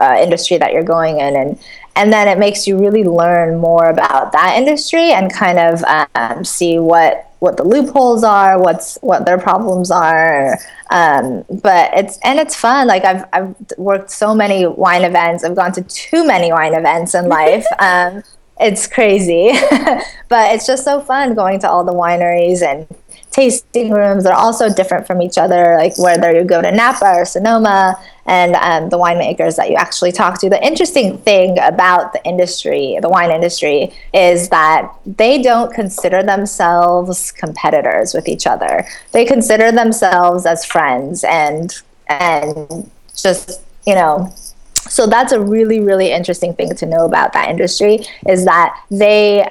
uh, 0.00 0.18
industry 0.20 0.58
that 0.58 0.72
you're 0.72 0.82
going 0.82 1.20
in 1.20 1.36
and 1.36 1.58
and 1.96 2.12
then 2.12 2.26
it 2.26 2.38
makes 2.38 2.66
you 2.66 2.76
really 2.76 3.04
learn 3.04 3.58
more 3.58 3.88
about 3.88 4.32
that 4.32 4.56
industry 4.58 5.12
and 5.12 5.32
kind 5.32 5.58
of 5.58 5.84
um, 6.14 6.44
see 6.44 6.78
what 6.78 7.30
what 7.38 7.56
the 7.58 7.62
loopholes 7.62 8.24
are 8.24 8.58
what's 8.58 8.98
what 9.02 9.26
their 9.26 9.38
problems 9.38 9.90
are. 9.90 10.58
Um, 10.90 11.44
but 11.62 11.90
it's 11.94 12.18
and 12.24 12.38
it's 12.38 12.56
fun. 12.56 12.88
Like 12.88 13.04
I've, 13.04 13.24
I've 13.32 13.54
worked 13.76 14.10
so 14.10 14.34
many 14.34 14.66
wine 14.66 15.02
events. 15.02 15.44
I've 15.44 15.54
gone 15.54 15.72
to 15.72 15.82
too 15.82 16.26
many 16.26 16.52
wine 16.52 16.74
events 16.74 17.14
in 17.14 17.28
life. 17.28 17.66
Um, 17.78 18.22
it's 18.60 18.86
crazy. 18.86 19.52
But 20.28 20.54
it's 20.54 20.66
just 20.66 20.84
so 20.84 21.00
fun 21.00 21.34
going 21.34 21.58
to 21.60 21.68
all 21.68 21.84
the 21.84 21.92
wineries 21.92 22.62
and 22.62 22.86
tasting 23.30 23.90
rooms. 23.90 24.24
They're 24.24 24.32
also 24.32 24.72
different 24.72 25.06
from 25.06 25.20
each 25.20 25.36
other 25.38 25.76
like 25.76 25.98
whether 25.98 26.34
you 26.34 26.44
go 26.44 26.62
to 26.62 26.72
napa 26.72 27.14
or 27.18 27.24
sonoma 27.24 27.96
and 28.26 28.54
um, 28.56 28.88
the 28.88 28.98
winemakers 28.98 29.56
that 29.56 29.70
you 29.70 29.76
actually 29.76 30.12
talk 30.12 30.40
to. 30.40 30.48
The 30.48 30.64
interesting 30.64 31.18
thing 31.18 31.58
about 31.58 32.12
the 32.12 32.24
industry 32.24 32.98
the 33.00 33.08
wine 33.08 33.30
industry 33.30 33.92
is 34.12 34.48
that 34.48 34.92
they 35.04 35.42
don't 35.42 35.72
consider 35.72 36.22
themselves 36.22 37.32
competitors 37.32 38.14
with 38.14 38.28
each 38.28 38.46
other. 38.46 38.86
They 39.12 39.24
consider 39.24 39.70
themselves 39.72 40.46
as 40.46 40.64
friends 40.64 41.24
and 41.24 41.74
and 42.08 42.90
just 43.16 43.60
you 43.86 43.94
know 43.94 44.32
so 44.76 45.06
that's 45.06 45.32
a 45.32 45.40
really 45.40 45.80
really 45.80 46.12
interesting 46.12 46.54
thing 46.54 46.74
to 46.74 46.86
know 46.86 47.04
about 47.06 47.32
that 47.32 47.48
industry 47.48 48.00
is 48.28 48.44
that 48.44 48.78
they 48.90 49.48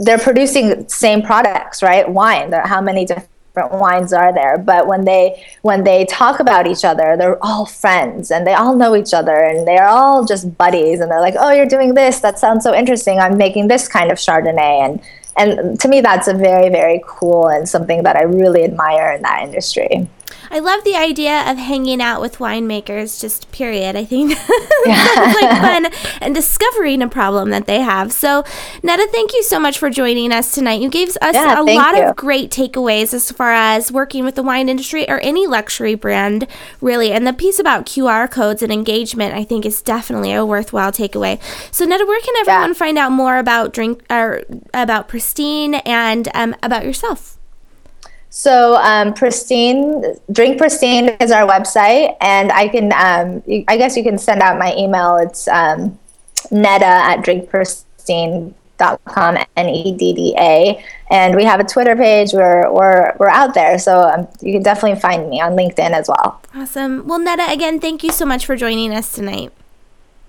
they're 0.00 0.18
producing 0.18 0.88
same 0.88 1.22
products 1.22 1.82
right? 1.82 2.08
Wine 2.08 2.52
how 2.52 2.80
many 2.80 3.04
different 3.04 3.28
wines 3.66 4.12
are 4.12 4.32
there 4.32 4.56
but 4.58 4.86
when 4.86 5.04
they 5.04 5.44
when 5.62 5.84
they 5.84 6.04
talk 6.06 6.40
about 6.40 6.66
each 6.66 6.84
other 6.84 7.16
they're 7.16 7.42
all 7.44 7.66
friends 7.66 8.30
and 8.30 8.46
they 8.46 8.54
all 8.54 8.76
know 8.76 8.94
each 8.96 9.12
other 9.12 9.36
and 9.36 9.66
they're 9.66 9.88
all 9.88 10.24
just 10.24 10.56
buddies 10.56 11.00
and 11.00 11.10
they're 11.10 11.20
like 11.20 11.34
oh 11.38 11.50
you're 11.50 11.66
doing 11.66 11.94
this. 11.94 12.20
That 12.20 12.38
sounds 12.38 12.64
so 12.64 12.74
interesting. 12.74 13.18
I'm 13.18 13.36
making 13.36 13.68
this 13.68 13.88
kind 13.88 14.10
of 14.10 14.18
chardonnay. 14.18 14.84
And 14.84 15.00
and 15.36 15.78
to 15.80 15.88
me 15.88 16.00
that's 16.00 16.28
a 16.28 16.34
very 16.34 16.68
very 16.68 17.02
cool 17.06 17.46
and 17.46 17.68
something 17.68 18.02
that 18.02 18.16
i 18.16 18.22
really 18.22 18.64
admire 18.64 19.12
in 19.12 19.22
that 19.22 19.42
industry 19.44 20.08
I 20.50 20.60
love 20.60 20.84
the 20.84 20.94
idea 20.94 21.50
of 21.50 21.58
hanging 21.58 22.00
out 22.00 22.20
with 22.20 22.38
winemakers, 22.38 23.20
just 23.20 23.50
period. 23.52 23.96
I 23.96 24.04
think 24.04 24.32
sounds 24.84 25.34
like 25.34 25.50
fun 25.60 25.86
and 26.20 26.34
discovering 26.34 27.02
a 27.02 27.08
problem 27.08 27.50
that 27.50 27.66
they 27.66 27.80
have. 27.80 28.12
So, 28.12 28.42
Nedda, 28.82 29.10
thank 29.10 29.32
you 29.34 29.42
so 29.42 29.58
much 29.58 29.78
for 29.78 29.90
joining 29.90 30.32
us 30.32 30.52
tonight. 30.52 30.80
You 30.80 30.88
gave 30.88 31.08
us 31.20 31.34
yeah, 31.34 31.60
a 31.60 31.62
lot 31.62 31.96
you. 31.96 32.04
of 32.04 32.16
great 32.16 32.50
takeaways 32.50 33.12
as 33.12 33.30
far 33.30 33.52
as 33.52 33.92
working 33.92 34.24
with 34.24 34.34
the 34.34 34.42
wine 34.42 34.68
industry 34.68 35.08
or 35.08 35.20
any 35.20 35.46
luxury 35.46 35.94
brand, 35.94 36.46
really. 36.80 37.12
And 37.12 37.26
the 37.26 37.32
piece 37.32 37.58
about 37.58 37.86
QR 37.86 38.30
codes 38.30 38.62
and 38.62 38.72
engagement, 38.72 39.34
I 39.34 39.44
think, 39.44 39.66
is 39.66 39.82
definitely 39.82 40.32
a 40.32 40.44
worthwhile 40.44 40.92
takeaway. 40.92 41.40
So, 41.72 41.86
Nedda, 41.86 42.06
where 42.06 42.20
can 42.20 42.36
everyone 42.36 42.70
yeah. 42.70 42.74
find 42.74 42.98
out 42.98 43.12
more 43.12 43.38
about 43.38 43.72
drink 43.72 44.02
or 44.10 44.42
about 44.74 45.08
Pristine 45.08 45.76
and 45.76 46.28
um, 46.34 46.56
about 46.62 46.84
yourself? 46.84 47.37
So 48.30 48.76
um, 48.76 49.14
Pristine, 49.14 50.04
Drink 50.30 50.58
Pristine 50.58 51.08
is 51.20 51.30
our 51.30 51.48
website, 51.48 52.16
and 52.20 52.52
I 52.52 52.68
can, 52.68 52.92
um, 52.92 53.42
I 53.68 53.76
guess 53.76 53.96
you 53.96 54.02
can 54.02 54.18
send 54.18 54.42
out 54.42 54.58
my 54.58 54.74
email. 54.76 55.16
It's 55.16 55.48
um, 55.48 55.98
nedda 56.50 56.82
at 56.82 57.24
drinkpristine.com, 57.24 59.38
N-E-D-D-A. 59.56 60.84
And 61.10 61.36
we 61.36 61.44
have 61.44 61.58
a 61.58 61.64
Twitter 61.64 61.96
page. 61.96 62.34
We're, 62.34 62.70
we're, 62.70 63.16
we're 63.18 63.30
out 63.30 63.54
there, 63.54 63.78
so 63.78 64.02
um, 64.02 64.28
you 64.40 64.52
can 64.52 64.62
definitely 64.62 65.00
find 65.00 65.30
me 65.30 65.40
on 65.40 65.52
LinkedIn 65.52 65.90
as 65.90 66.08
well. 66.08 66.42
Awesome. 66.54 67.06
Well, 67.06 67.18
Nedda, 67.18 67.50
again, 67.50 67.80
thank 67.80 68.04
you 68.04 68.12
so 68.12 68.26
much 68.26 68.44
for 68.44 68.56
joining 68.56 68.92
us 68.92 69.10
tonight. 69.12 69.52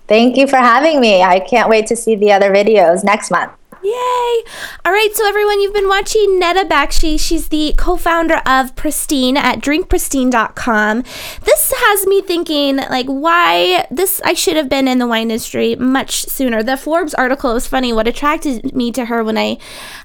Thank 0.08 0.36
you 0.36 0.48
for 0.48 0.56
having 0.56 1.00
me. 1.00 1.22
I 1.22 1.38
can't 1.38 1.68
wait 1.68 1.86
to 1.88 1.96
see 1.96 2.16
the 2.16 2.32
other 2.32 2.50
videos 2.50 3.04
next 3.04 3.30
month. 3.30 3.52
Yay! 3.82 4.44
All 4.84 4.92
right, 4.92 5.08
so 5.14 5.26
everyone, 5.26 5.58
you've 5.60 5.72
been 5.72 5.88
watching 5.88 6.38
Nedda 6.38 6.68
Bakhshi. 6.68 7.18
She's 7.18 7.48
the 7.48 7.74
co 7.78 7.96
founder 7.96 8.42
of 8.44 8.76
Pristine 8.76 9.38
at 9.38 9.60
drinkpristine.com. 9.60 10.98
This 11.42 11.72
has 11.74 12.06
me 12.06 12.20
thinking, 12.20 12.76
like, 12.76 13.06
why 13.06 13.86
this, 13.90 14.20
I 14.22 14.34
should 14.34 14.56
have 14.56 14.68
been 14.68 14.86
in 14.86 14.98
the 14.98 15.06
wine 15.06 15.30
industry 15.30 15.76
much 15.76 16.26
sooner. 16.26 16.62
The 16.62 16.76
Forbes 16.76 17.14
article 17.14 17.54
was 17.54 17.66
funny. 17.66 17.90
What 17.94 18.06
attracted 18.06 18.74
me 18.74 18.92
to 18.92 19.06
her 19.06 19.24
when 19.24 19.38
I, 19.38 19.56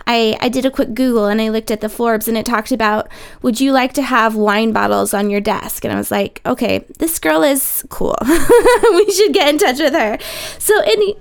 I, 0.08 0.38
I 0.40 0.48
did 0.48 0.66
a 0.66 0.72
quick 0.72 0.94
Google 0.94 1.26
and 1.26 1.42
I 1.42 1.50
looked 1.50 1.70
at 1.72 1.82
the 1.82 1.90
Forbes 1.90 2.30
and 2.30 2.38
it 2.38 2.46
talked 2.46 2.72
about, 2.72 3.10
would 3.42 3.60
you 3.60 3.74
like 3.74 3.92
to 3.94 4.04
have 4.04 4.36
wine 4.36 4.72
bottles 4.72 5.14
on 5.14 5.30
your 5.30 5.42
desk? 5.42 5.84
And 5.84 5.94
I 5.94 5.98
was 5.98 6.12
like, 6.12 6.40
okay, 6.46 6.86
this 7.00 7.20
girl 7.20 7.44
is 7.44 7.86
cool. 7.90 8.16
we 8.24 9.12
should 9.12 9.34
get 9.34 9.50
in 9.50 9.58
touch 9.58 9.80
with 9.80 9.94
her. 9.94 10.18
So, 10.60 10.80
any. 10.86 11.18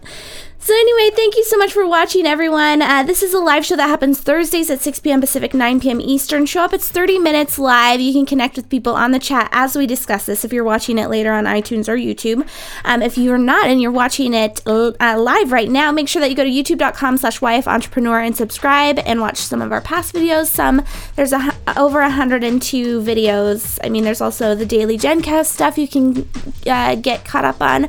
So, 0.64 0.72
anyway, 0.72 1.14
thank 1.14 1.36
you 1.36 1.44
so 1.44 1.58
much 1.58 1.74
for 1.74 1.86
watching, 1.86 2.24
everyone. 2.24 2.80
Uh, 2.80 3.02
this 3.02 3.22
is 3.22 3.34
a 3.34 3.38
live 3.38 3.66
show 3.66 3.76
that 3.76 3.86
happens 3.86 4.18
Thursdays 4.18 4.70
at 4.70 4.80
6 4.80 4.98
p.m. 5.00 5.20
Pacific, 5.20 5.52
9 5.52 5.78
p.m. 5.78 6.00
Eastern. 6.00 6.46
Show 6.46 6.62
up, 6.62 6.72
it's 6.72 6.88
30 6.88 7.18
minutes 7.18 7.58
live. 7.58 8.00
You 8.00 8.14
can 8.14 8.24
connect 8.24 8.56
with 8.56 8.70
people 8.70 8.94
on 8.94 9.10
the 9.10 9.18
chat 9.18 9.50
as 9.52 9.76
we 9.76 9.86
discuss 9.86 10.24
this 10.24 10.42
if 10.42 10.54
you're 10.54 10.64
watching 10.64 10.96
it 10.96 11.10
later 11.10 11.34
on 11.34 11.44
iTunes 11.44 11.86
or 11.86 11.98
YouTube. 11.98 12.48
Um, 12.86 13.02
if 13.02 13.18
you're 13.18 13.36
not 13.36 13.66
and 13.66 13.82
you're 13.82 13.92
watching 13.92 14.32
it 14.32 14.62
uh, 14.66 14.94
live 15.18 15.52
right 15.52 15.68
now, 15.68 15.92
make 15.92 16.08
sure 16.08 16.20
that 16.20 16.30
you 16.30 16.34
go 16.34 16.44
to 16.44 16.50
youtube.com 16.50 17.18
slash 17.18 17.42
Entrepreneur 17.42 18.20
and 18.20 18.34
subscribe 18.34 18.98
and 19.00 19.20
watch 19.20 19.36
some 19.36 19.60
of 19.60 19.70
our 19.70 19.82
past 19.82 20.14
videos. 20.14 20.46
Some, 20.46 20.82
there's 21.14 21.34
a, 21.34 21.54
over 21.76 22.00
102 22.00 23.02
videos. 23.02 23.78
I 23.84 23.90
mean, 23.90 24.04
there's 24.04 24.22
also 24.22 24.54
the 24.54 24.64
daily 24.64 24.96
GenCast 24.96 25.44
stuff 25.44 25.76
you 25.76 25.88
can 25.88 26.26
uh, 26.66 26.94
get 26.94 27.26
caught 27.26 27.44
up 27.44 27.60
on. 27.60 27.86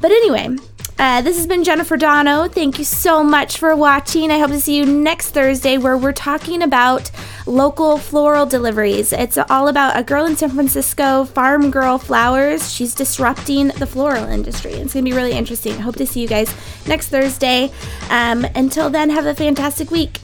But 0.00 0.10
anyway, 0.10 0.56
uh, 0.98 1.22
this 1.22 1.36
has 1.36 1.46
been 1.46 1.62
Jennifer 1.62 1.96
Donogh. 1.96 2.52
Thank 2.52 2.78
you 2.78 2.84
so 2.84 3.22
much 3.22 3.58
for 3.58 3.74
watching. 3.76 4.30
I 4.30 4.38
hope 4.38 4.50
to 4.50 4.60
see 4.60 4.76
you 4.76 4.84
next 4.84 5.30
Thursday 5.30 5.78
where 5.78 5.96
we're 5.96 6.12
talking 6.12 6.62
about 6.62 7.10
local 7.46 7.98
floral 7.98 8.46
deliveries. 8.46 9.12
It's 9.12 9.38
all 9.38 9.68
about 9.68 9.96
a 9.96 10.02
girl 10.02 10.26
in 10.26 10.36
San 10.36 10.50
Francisco, 10.50 11.24
Farm 11.24 11.70
Girl 11.70 11.98
Flowers. 11.98 12.72
She's 12.72 12.94
disrupting 12.94 13.68
the 13.68 13.86
floral 13.86 14.24
industry. 14.24 14.72
It's 14.72 14.92
going 14.92 15.04
to 15.04 15.10
be 15.10 15.16
really 15.16 15.32
interesting. 15.32 15.74
I 15.74 15.80
hope 15.80 15.96
to 15.96 16.06
see 16.06 16.20
you 16.20 16.28
guys 16.28 16.52
next 16.86 17.08
Thursday. 17.08 17.70
Um, 18.10 18.44
until 18.54 18.90
then, 18.90 19.10
have 19.10 19.26
a 19.26 19.34
fantastic 19.34 19.90
week. 19.90 20.20